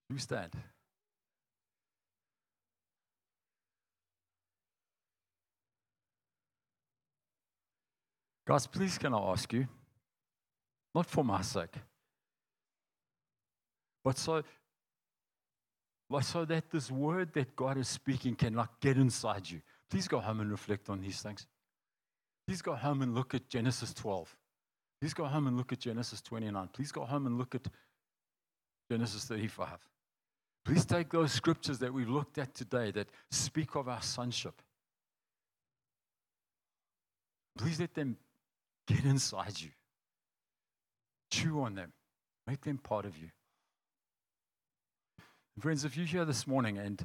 You 0.10 0.18
stand. 0.18 0.52
Guys, 8.46 8.68
please 8.68 8.98
can 8.98 9.14
I 9.14 9.18
ask 9.32 9.52
you, 9.54 9.66
not 10.94 11.06
for 11.06 11.24
my 11.24 11.42
sake, 11.42 11.76
but 14.04 14.18
so, 14.18 14.44
so 16.22 16.46
that 16.46 16.70
this 16.72 16.90
word 16.90 17.34
that 17.34 17.56
God 17.56 17.78
is 17.78 17.88
speaking 17.88 18.36
can 18.36 18.54
like 18.54 18.70
get 18.80 18.98
inside 18.98 19.50
you. 19.50 19.62
Please 19.90 20.08
go 20.08 20.20
home 20.20 20.40
and 20.40 20.50
reflect 20.50 20.90
on 20.90 21.02
these 21.02 21.22
things. 21.22 21.46
Please 22.48 22.62
go 22.62 22.76
home 22.76 23.02
and 23.02 23.14
look 23.14 23.34
at 23.34 23.50
Genesis 23.50 23.94
12. 23.94 24.36
Please 25.02 25.14
go 25.14 25.26
home 25.26 25.48
and 25.48 25.58
look 25.58 25.74
at 25.74 25.80
Genesis 25.80 26.22
29. 26.22 26.70
Please 26.74 26.92
go 26.92 27.04
home 27.04 27.28
and 27.28 27.38
look 27.38 27.56
at 27.56 27.68
Genesis 28.90 29.26
35. 29.26 29.68
Please 30.64 30.86
take 30.86 31.10
those 31.10 31.32
scriptures 31.32 31.80
that 31.80 31.94
we've 31.94 32.10
looked 32.10 32.38
at 32.38 32.54
today 32.54 32.92
that 32.92 33.08
speak 33.30 33.76
of 33.76 33.88
our 33.88 34.02
sonship. 34.02 34.62
Please 37.58 37.80
let 37.80 37.94
them 37.94 38.18
get 38.86 39.04
inside 39.04 39.60
you. 39.60 39.70
Chew 41.32 41.62
on 41.62 41.76
them. 41.76 41.92
Make 42.46 42.62
them 42.62 42.78
part 42.78 43.06
of 43.06 43.18
you. 43.18 43.30
Friends, 45.62 45.86
if 45.86 45.98
you're 45.98 46.06
here 46.06 46.26
this 46.26 46.46
morning 46.46 46.78
and 46.78 47.04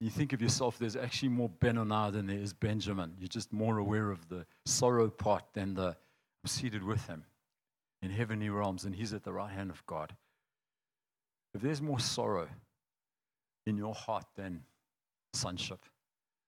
you 0.00 0.08
think 0.08 0.32
of 0.32 0.40
yourself, 0.40 0.78
there's 0.78 0.96
actually 0.96 1.28
more 1.28 1.50
Benoni 1.60 2.10
than 2.10 2.26
there 2.26 2.38
is 2.38 2.54
Benjamin. 2.54 3.14
You're 3.18 3.28
just 3.28 3.52
more 3.52 3.78
aware 3.78 4.10
of 4.10 4.28
the 4.28 4.46
sorrow 4.64 5.08
part 5.10 5.44
than 5.52 5.74
the 5.74 5.96
I'm 6.42 6.48
seated 6.48 6.82
with 6.82 7.06
him 7.06 7.24
in 8.00 8.10
heavenly 8.10 8.48
realms, 8.48 8.84
and 8.84 8.94
he's 8.94 9.12
at 9.12 9.24
the 9.24 9.32
right 9.32 9.50
hand 9.50 9.70
of 9.70 9.84
God. 9.86 10.14
If 11.54 11.60
there's 11.60 11.82
more 11.82 12.00
sorrow 12.00 12.48
in 13.66 13.76
your 13.76 13.94
heart 13.94 14.24
than 14.36 14.62
sonship, 15.34 15.84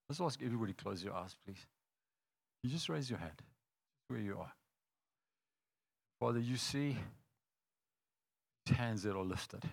let's 0.08 0.20
ask 0.20 0.40
everybody 0.42 0.72
close 0.72 1.04
your 1.04 1.12
eyes, 1.12 1.36
please. 1.44 1.66
You 2.62 2.70
just 2.70 2.88
raise 2.88 3.10
your 3.10 3.18
hand 3.18 3.42
where 4.08 4.20
you 4.20 4.38
are. 4.38 4.52
Father, 6.20 6.38
you 6.38 6.56
see 6.56 6.96
hands 8.74 9.02
that 9.02 9.14
are 9.14 9.24
lifted. 9.24 9.64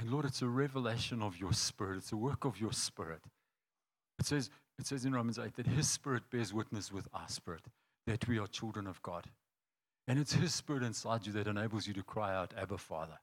And 0.00 0.10
Lord, 0.10 0.24
it's 0.24 0.40
a 0.40 0.48
revelation 0.48 1.20
of 1.20 1.36
your 1.36 1.52
spirit. 1.52 1.98
It's 1.98 2.12
a 2.12 2.16
work 2.16 2.46
of 2.46 2.58
your 2.58 2.72
spirit. 2.72 3.20
It 4.18 4.24
says, 4.24 4.48
it 4.78 4.86
says 4.86 5.04
in 5.04 5.12
Romans 5.12 5.38
8 5.38 5.54
that 5.56 5.66
his 5.66 5.90
spirit 5.90 6.22
bears 6.30 6.54
witness 6.54 6.90
with 6.90 7.06
our 7.12 7.28
spirit 7.28 7.66
that 8.06 8.26
we 8.26 8.38
are 8.38 8.46
children 8.46 8.86
of 8.86 9.02
God. 9.02 9.26
And 10.08 10.18
it's 10.18 10.32
his 10.32 10.54
spirit 10.54 10.82
inside 10.84 11.26
you 11.26 11.34
that 11.34 11.46
enables 11.46 11.86
you 11.86 11.92
to 11.92 12.02
cry 12.02 12.34
out, 12.34 12.54
Abba, 12.56 12.78
Father. 12.78 13.18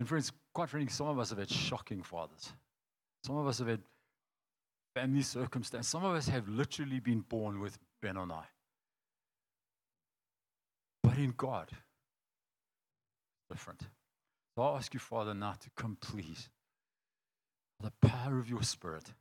And 0.00 0.08
friends, 0.08 0.32
quite 0.52 0.68
frankly, 0.68 0.90
some 0.90 1.06
of 1.06 1.20
us 1.20 1.30
have 1.30 1.38
had 1.38 1.48
shocking 1.48 2.02
fathers. 2.02 2.52
Some 3.24 3.36
of 3.36 3.46
us 3.46 3.60
have 3.60 3.68
had 3.68 3.82
family 4.96 5.22
circumstances. 5.22 5.88
Some 5.88 6.04
of 6.04 6.16
us 6.16 6.26
have 6.26 6.48
literally 6.48 6.98
been 6.98 7.20
born 7.20 7.60
with 7.60 7.78
Benoni. 8.02 8.34
But 11.04 11.18
in 11.18 11.34
God, 11.36 11.70
different. 13.48 13.82
So 14.54 14.62
I 14.62 14.76
ask 14.76 14.92
you, 14.92 15.00
Father, 15.00 15.34
now 15.34 15.52
to 15.52 15.70
come, 15.76 15.96
please, 16.00 16.50
the 17.80 17.92
power 18.06 18.38
of 18.38 18.48
your 18.48 18.62
Spirit. 18.62 19.12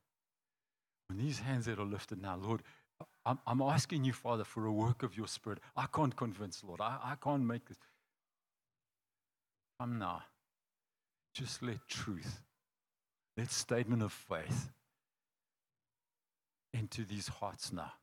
When 1.07 1.17
these 1.17 1.39
hands 1.39 1.65
that 1.65 1.79
are 1.79 1.85
lifted 1.85 2.21
now, 2.21 2.37
Lord, 2.37 2.61
I'm, 3.25 3.39
I'm 3.47 3.61
asking 3.61 4.03
you, 4.03 4.13
Father, 4.13 4.43
for 4.43 4.65
a 4.65 4.71
work 4.71 5.03
of 5.03 5.17
your 5.17 5.27
Spirit. 5.27 5.59
I 5.75 5.85
can't 5.93 6.15
convince, 6.15 6.63
Lord. 6.63 6.81
I, 6.81 6.97
I 7.03 7.15
can't 7.21 7.43
make 7.43 7.67
this. 7.67 7.77
Come 9.79 9.99
now. 9.99 10.23
Just 11.33 11.63
let 11.63 11.87
truth, 11.87 12.41
let 13.37 13.51
statement 13.51 14.03
of 14.03 14.11
faith 14.11 14.69
into 16.73 17.05
these 17.05 17.29
hearts 17.29 17.71
now. 17.71 17.93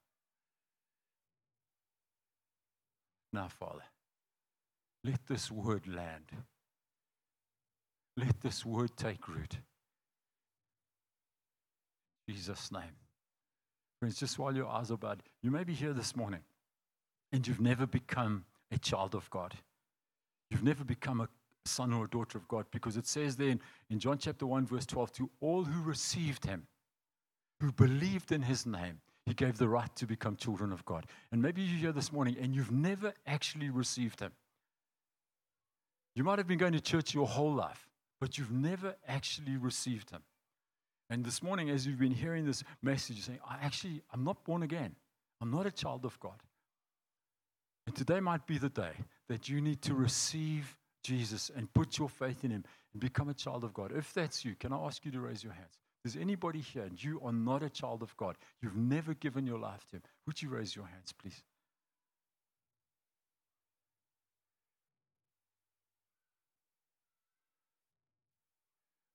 Now, 3.33 3.49
Father, 3.49 3.85
let 5.05 5.27
this 5.27 5.51
word 5.51 5.87
land. 5.87 6.25
Let 8.19 8.41
this 8.41 8.67
word 8.67 8.97
take 8.97 9.29
root. 9.29 9.59
In 12.27 12.35
Jesus' 12.35 12.73
name. 12.73 12.97
Friends, 14.01 14.19
just 14.19 14.39
while 14.39 14.55
your 14.55 14.67
eyes 14.67 14.91
are 14.91 14.97
bad, 14.97 15.23
you 15.41 15.53
may 15.53 15.63
be 15.63 15.73
here 15.73 15.93
this 15.93 16.17
morning 16.17 16.41
and 17.33 17.47
you've 17.47 17.61
never 17.61 17.87
become 17.87 18.45
a 18.73 18.79
child 18.79 19.15
of 19.15 19.31
God. 19.31 19.55
You've 20.51 20.65
never 20.65 20.85
become 20.85 21.21
a 21.21 21.29
son 21.65 21.93
or 21.93 22.07
a 22.07 22.11
daughter 22.11 22.39
of 22.39 22.49
God 22.49 22.67
because 22.73 22.97
it 22.97 23.07
says 23.07 23.37
there 23.37 23.51
in, 23.51 23.61
in 23.89 24.01
John 24.01 24.19
chapter 24.19 24.47
1, 24.47 24.67
verse 24.67 24.87
12, 24.87 25.13
to 25.13 25.31
all 25.41 25.63
who 25.65 25.83
received 25.83 26.45
him, 26.45 26.67
who 27.61 27.71
believed 27.71 28.33
in 28.33 28.43
his 28.43 28.67
name, 28.67 29.01
he 29.27 29.35
gave 29.35 29.59
the 29.59 29.69
right 29.69 29.95
to 29.95 30.07
become 30.07 30.35
children 30.35 30.73
of 30.73 30.85
God. 30.85 31.07
And 31.31 31.41
maybe 31.41 31.63
you're 31.63 31.79
here 31.79 31.93
this 31.93 32.13
morning 32.13 32.37
and 32.41 32.53
you've 32.53 32.73
never 32.73 33.13
actually 33.27 33.71
received 33.71 34.19
him. 34.19 34.33
You 36.17 36.25
might 36.25 36.39
have 36.39 36.49
been 36.49 36.59
going 36.59 36.73
to 36.73 36.81
church 36.81 37.15
your 37.15 37.29
whole 37.29 37.53
life, 37.53 37.88
but 38.21 38.39
you've 38.39 38.53
never 38.53 38.97
actually 39.07 39.57
received 39.57 40.11
him. 40.11 40.23
And 41.11 41.25
this 41.25 41.43
morning, 41.43 41.71
as 41.71 41.87
you've 41.87 41.99
been 41.99 42.13
hearing 42.13 42.45
this 42.45 42.63
message, 42.83 43.17
you're 43.17 43.25
saying, 43.25 43.39
I 43.49 43.65
actually, 43.65 44.03
I'm 44.13 44.25
not 44.25 44.45
born 44.45 44.63
again. 44.63 44.95
I'm 45.41 45.51
not 45.51 45.67
a 45.67 45.71
child 45.71 46.05
of 46.05 46.19
God. 46.21 46.43
And 47.87 47.97
today 47.97 48.21
might 48.21 48.47
be 48.47 48.59
the 48.59 48.69
day 48.69 48.93
that 49.29 49.49
you 49.49 49.61
need 49.61 49.81
to 49.83 49.95
receive 49.95 50.77
Jesus 51.03 51.51
and 51.57 51.73
put 51.73 51.97
your 51.97 52.09
faith 52.09 52.45
in 52.45 52.51
him 52.51 52.65
and 52.93 53.01
become 53.01 53.31
a 53.31 53.35
child 53.35 53.65
of 53.65 53.73
God. 53.73 53.93
If 53.97 54.13
that's 54.13 54.45
you, 54.45 54.55
can 54.57 54.73
I 54.73 54.77
ask 54.79 55.05
you 55.07 55.13
to 55.13 55.21
raise 55.21 55.43
your 55.43 55.55
hands? 55.55 55.79
Is 56.05 56.17
anybody 56.17 56.61
here 56.61 56.83
and 56.83 57.03
you 57.03 57.21
are 57.25 57.33
not 57.33 57.63
a 57.63 57.71
child 57.71 58.03
of 58.03 58.15
God? 58.17 58.37
You've 58.61 58.77
never 58.77 59.15
given 59.15 59.47
your 59.47 59.59
life 59.59 59.87
to 59.87 59.97
him. 59.97 60.03
Would 60.27 60.43
you 60.43 60.51
raise 60.51 60.77
your 60.77 60.87
hands, 60.87 61.15
please? 61.19 61.43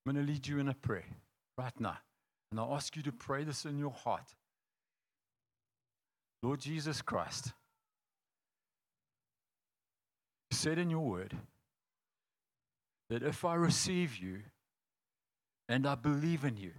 I'm 0.05 0.13
going 0.13 0.25
to 0.25 0.31
lead 0.31 0.47
you 0.47 0.59
in 0.59 0.67
a 0.67 0.73
prayer 0.73 1.05
right 1.57 1.79
now. 1.79 1.97
And 2.51 2.59
I 2.59 2.65
ask 2.65 2.95
you 2.95 3.03
to 3.03 3.11
pray 3.11 3.43
this 3.43 3.65
in 3.65 3.77
your 3.77 3.91
heart. 3.91 4.35
Lord 6.41 6.59
Jesus 6.59 7.01
Christ, 7.01 7.53
you 10.51 10.57
said 10.57 10.77
in 10.77 10.89
your 10.89 10.99
word 10.99 11.37
that 13.09 13.23
if 13.23 13.45
I 13.45 13.55
receive 13.55 14.17
you 14.17 14.39
and 15.69 15.87
I 15.87 15.95
believe 15.95 16.43
in 16.43 16.57
you, 16.57 16.71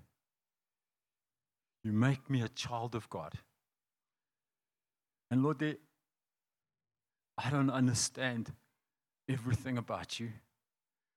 you 1.82 1.92
make 1.92 2.28
me 2.28 2.42
a 2.42 2.48
child 2.48 2.94
of 2.94 3.08
God. 3.08 3.32
And 5.30 5.42
Lord, 5.42 5.64
I 7.38 7.50
don't 7.50 7.70
understand 7.70 8.52
everything 9.28 9.78
about 9.78 10.20
you. 10.20 10.30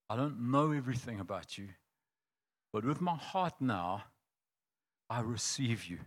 I 0.10 0.16
don't 0.16 0.52
know 0.52 0.72
everything 0.72 1.20
about 1.20 1.58
you. 1.58 1.68
But 2.78 2.86
with 2.86 3.02
my 3.02 3.16
heart 3.16 3.56
now, 3.60 4.04
I 5.10 5.22
receive 5.22 5.86
you. 5.86 5.98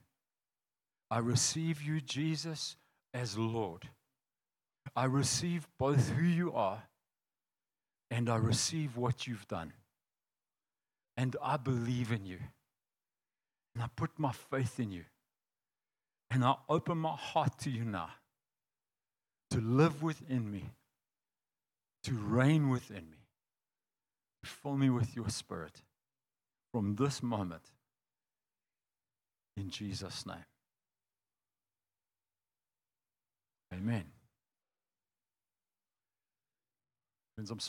I 1.10 1.18
receive 1.18 1.82
you, 1.82 2.00
Jesus, 2.00 2.76
as 3.12 3.36
Lord. 3.36 3.88
I 4.94 5.06
receive 5.06 5.66
both 5.80 6.10
who 6.10 6.22
you 6.24 6.52
are 6.52 6.84
and 8.08 8.30
I 8.30 8.36
receive 8.36 8.96
what 8.96 9.26
you've 9.26 9.48
done. 9.48 9.72
And 11.16 11.34
I 11.42 11.56
believe 11.56 12.12
in 12.12 12.24
you. 12.24 12.38
And 13.74 13.82
I 13.82 13.88
put 13.96 14.16
my 14.16 14.30
faith 14.30 14.78
in 14.78 14.92
you. 14.92 15.06
And 16.30 16.44
I 16.44 16.54
open 16.68 16.98
my 16.98 17.16
heart 17.16 17.58
to 17.62 17.70
you 17.70 17.84
now 17.84 18.10
to 19.50 19.58
live 19.58 20.04
within 20.04 20.48
me, 20.48 20.70
to 22.04 22.12
reign 22.12 22.68
within 22.70 23.10
me. 23.10 23.26
Fill 24.44 24.76
me 24.76 24.88
with 24.88 25.16
your 25.16 25.30
spirit 25.30 25.82
from 26.72 26.96
this 26.96 27.22
moment. 27.22 27.62
In 29.56 29.70
Jesus' 29.70 30.26
name. 30.26 30.44
Amen. 33.72 34.04